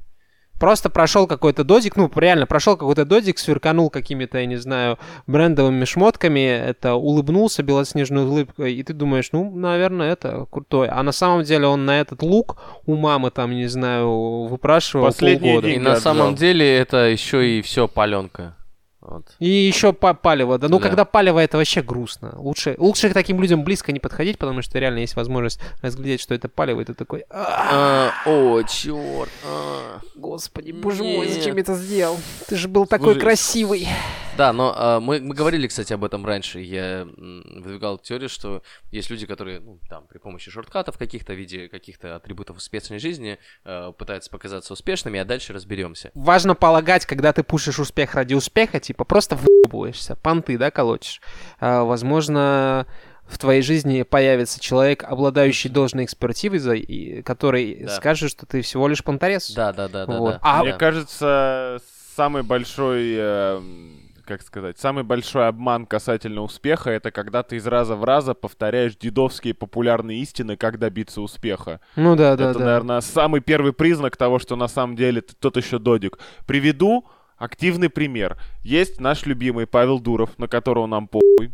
[0.61, 5.87] Просто прошел какой-то додик, ну, реально, прошел какой-то додик, сверканул какими-то, я не знаю, брендовыми
[5.87, 10.89] шмотками, это улыбнулся белоснежной улыбкой, и ты думаешь, ну, наверное, это крутой.
[10.89, 15.55] А на самом деле он на этот лук у мамы там, не знаю, выпрашивал Последние
[15.55, 15.73] полгода.
[15.73, 18.55] И на самом деле это еще и все паленка.
[19.01, 19.27] Вот.
[19.39, 20.69] И еще па- палево, да.
[20.69, 20.89] Ну, Да.
[20.89, 22.35] когда палево, это вообще грустно.
[22.37, 26.35] Лучше, лучше к таким людям близко не подходить, потому что реально есть возможность разглядеть, что
[26.35, 29.31] это палево, и ты такой, «А, А, о, черт.
[29.47, 30.01] а.
[30.17, 32.19] господи, боже мой, зачем это сделал?
[32.47, 33.89] Ты же был такой красивый.
[34.37, 36.61] Да, но а, мы, мы говорили, кстати, об этом раньше.
[36.61, 41.69] Я выдвигал теорию, что есть люди, которые, ну, там, при помощи шорткатов каких-то, в виде
[41.69, 46.11] каких-то атрибутов успешной жизни, э, пытаются показаться успешными, а дальше разберемся.
[46.15, 51.21] Важно полагать, когда ты пушишь успех ради успеха, типа просто въебываешься, понты, да, колотишь.
[51.59, 52.87] А, возможно,
[53.29, 57.97] в твоей жизни появится человек, обладающий должной экспертизой, который Да.
[57.97, 59.51] скажет, что ты всего лишь понторез.
[59.51, 60.17] Да, да, да, да.
[60.19, 60.33] Вот.
[60.35, 60.39] да.
[60.43, 60.79] А- Мне Да.
[60.79, 61.79] кажется,
[62.17, 67.97] самый большой, эм, как сказать, самый большой обман касательно успеха это когда ты из раза
[67.97, 71.81] в раза повторяешь дедовские популярные истины, как добиться успеха.
[71.97, 72.65] Ну да, да, это, да.
[72.65, 76.21] наверное, самый первый признак того, что на самом деле ты тот еще додик.
[76.47, 77.09] Приведу
[77.39, 78.39] активный пример.
[78.63, 81.51] Есть наш любимый Павел Дуров, на которого нам похуй.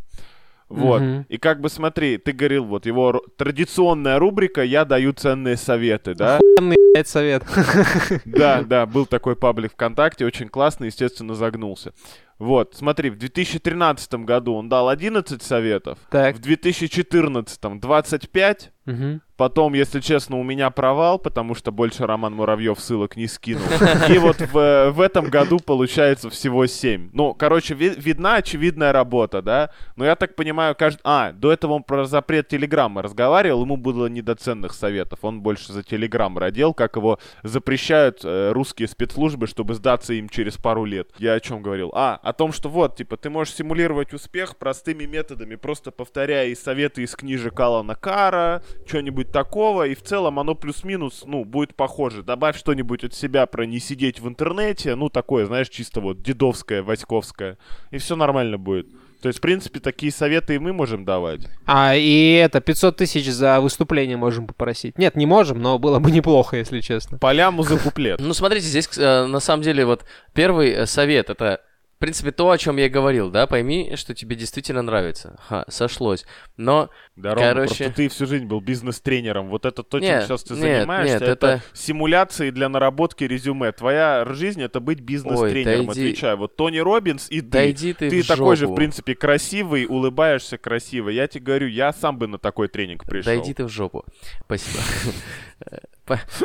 [0.69, 1.01] Вот.
[1.01, 1.27] Мгм.
[1.29, 6.37] И как бы смотри, ты говорил, вот его традиционная рубрика «Я даю ценные советы», да?
[6.37, 7.45] Охуенный, блядь, совет.
[8.25, 11.93] Да, да, был такой паблик ВКонтакте, очень классный, естественно, загнулся.
[12.39, 16.37] Вот, смотри, в 2013 году он дал 11 советов, Так.
[16.37, 19.21] в 2014 25, Мгм.
[19.37, 23.65] потом, если честно, у меня провал, потому что больше Роман Муравьев ссылок не скинул.
[24.09, 27.11] И вот в, в этом году получается всего 7.
[27.13, 29.71] Ну, короче, ви- видна очевидная работа, да?
[29.97, 31.01] Но я так понимаю, каждый...
[31.03, 35.19] А, до этого он про запрет Телеграмма разговаривал, ему было не до ценных советов.
[35.23, 40.57] Он больше за Телеграм родил, как его запрещают э, русские спецслужбы, чтобы сдаться им через
[40.59, 41.11] пару лет.
[41.19, 41.91] Я о чем говорил?
[41.95, 46.57] А, о том, что вот, типа, ты можешь симулировать успех простыми методами, просто повторяя и
[46.57, 52.25] советы из книжек Алана Кара, что-нибудь такого, и в целом оно плюс-минус, ну, будет похоже.
[52.25, 56.83] Добавь что-нибудь от себя про не сидеть в интернете, ну, такое, знаешь, чисто вот дедовское,
[56.83, 57.59] васьковское,
[57.93, 58.89] и все нормально будет.
[59.23, 61.41] То есть, в принципе, такие советы и мы можем давать.
[61.65, 64.99] А, и это, 500 тысяч за выступление можем попросить.
[64.99, 67.19] Нет, не можем, но было бы неплохо, если честно.
[67.19, 68.21] По ляму за куплет.
[68.21, 70.05] Ну, смотрите, здесь, э, на самом деле, вот
[70.35, 71.61] первый э, совет это,
[71.97, 75.35] в принципе, то, о чем я говорил, да, пойми, что тебе действительно нравится.
[75.49, 76.27] Ха, сошлось.
[76.59, 77.67] Но Да, Рома, Короче.
[77.69, 79.49] просто ты всю жизнь был бизнес-тренером.
[79.49, 83.25] Вот это то, чем Нет, сейчас ты нет, занимаешься, нет, это, это- симуляции для наработки
[83.25, 83.73] резюме.
[83.73, 86.37] Твоя жизнь— это быть бизнес-тренером, да иди- отвечаю.
[86.37, 87.71] Вот Тони Робинс и да ты.
[87.71, 88.75] иди ты, Ты такой же, жопу.
[88.75, 91.09] в принципе, красивый, улыбаешься красиво.
[91.09, 93.33] Я тебе говорю, я сам бы на такой тренинг пришел.
[93.33, 94.05] Да иди ты в жопу.
[94.45, 94.83] Спасибо.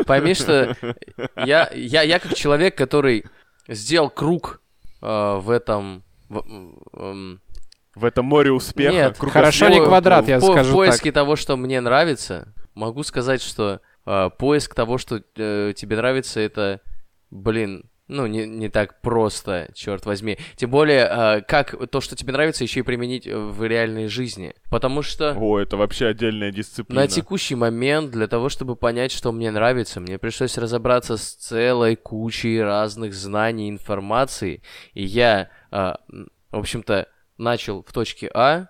[0.05, 0.77] Пойми, что
[1.35, 3.25] я как человек, который
[3.67, 4.61] сделал круг
[5.01, 6.03] э, в этом...
[6.29, 6.43] в-
[6.93, 7.41] м,
[7.95, 8.91] В этом море успеха.
[8.93, 9.17] Нет.
[9.19, 13.81] Хорошо, не квадрат, я по- скажу В поиске того, что мне нравится, могу сказать, что
[14.05, 16.79] э, поиск того, что э, тебе нравится, это,
[17.29, 20.37] блин, ну, не, не так просто, черт возьми.
[20.57, 24.53] Тем более, э, как то, что тебе нравится, еще и применить в реальной жизни.
[24.69, 25.33] Потому что...
[25.37, 27.01] О, это вообще отдельная дисциплина.
[27.01, 31.95] На текущий момент для того, чтобы понять, что мне нравится, мне пришлось разобраться с целой
[31.95, 34.61] кучей разных знаний, информации,
[34.93, 35.97] и я, м,
[36.51, 37.07] в общем-то,
[37.37, 38.67] начал в точке А,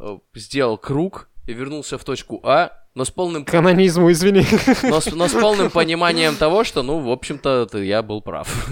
[0.00, 4.44] э, сделал круг и вернулся в точку А, но с полным, Канонизму, извини.
[4.82, 8.68] но с, но с полным пониманием того, что, ну, в общем-то, я был прав.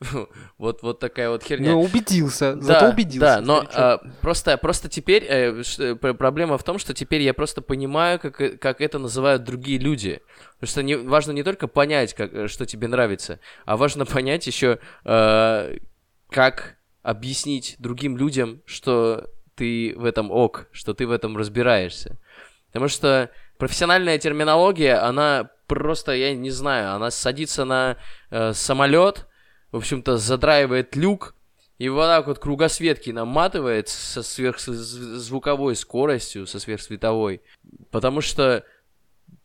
[0.58, 1.72] Вот, вот такая вот херня.
[1.72, 2.60] Ну, убедился.
[2.60, 3.20] Зато убедился.
[3.20, 7.34] Да, но а, просто, просто теперь э, ш- пр- проблема в том, что теперь я
[7.34, 10.20] просто понимаю, как, э- как это называют другие люди.
[10.54, 14.46] Потому что не, важно не только понять, как, э, что тебе нравится, а важно понять
[14.46, 15.78] еще, э,
[16.30, 22.18] как объяснить другим людям, что ты в этом ок, что ты в этом разбираешься.
[22.72, 23.30] Потому что
[23.62, 27.96] профессиональная терминология, она просто, я не знаю, она садится на
[28.28, 29.28] э, самолет,
[29.70, 31.36] в общем-то, задраивает люк,
[31.78, 37.40] и вот так вот кругосветки наматывает со сверхзвуковой скоростью, со сверхсветовой.
[37.92, 38.64] Потому что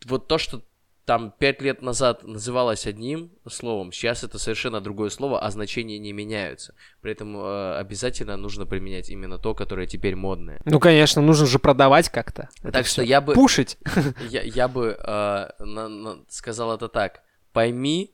[0.08, 0.64] вот то, что
[1.08, 6.12] там пять лет назад называлось одним словом, сейчас это совершенно другое слово, а значения не
[6.12, 6.76] меняются.
[7.02, 10.60] При этом э, обязательно нужно применять именно то, которое теперь модное.
[10.66, 12.50] Ну, конечно, нужно же продавать как-то.
[12.74, 13.78] Так что я бы, Пушить.
[14.30, 17.22] я, я бы э, на- на- сказал это так.
[17.54, 18.14] Пойми,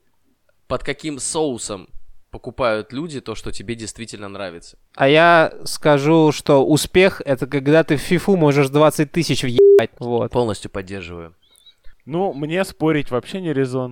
[0.67, 1.89] под каким соусом
[2.29, 4.77] покупают люди то, что тебе действительно нравится.
[4.95, 9.89] А я скажу, что успех— это когда ты в фифу можешь 20 тысяч въебать.
[9.97, 10.31] Вот.
[10.31, 11.33] Полностью поддерживаю.
[12.05, 13.91] Ну, мне спорить вообще не резон.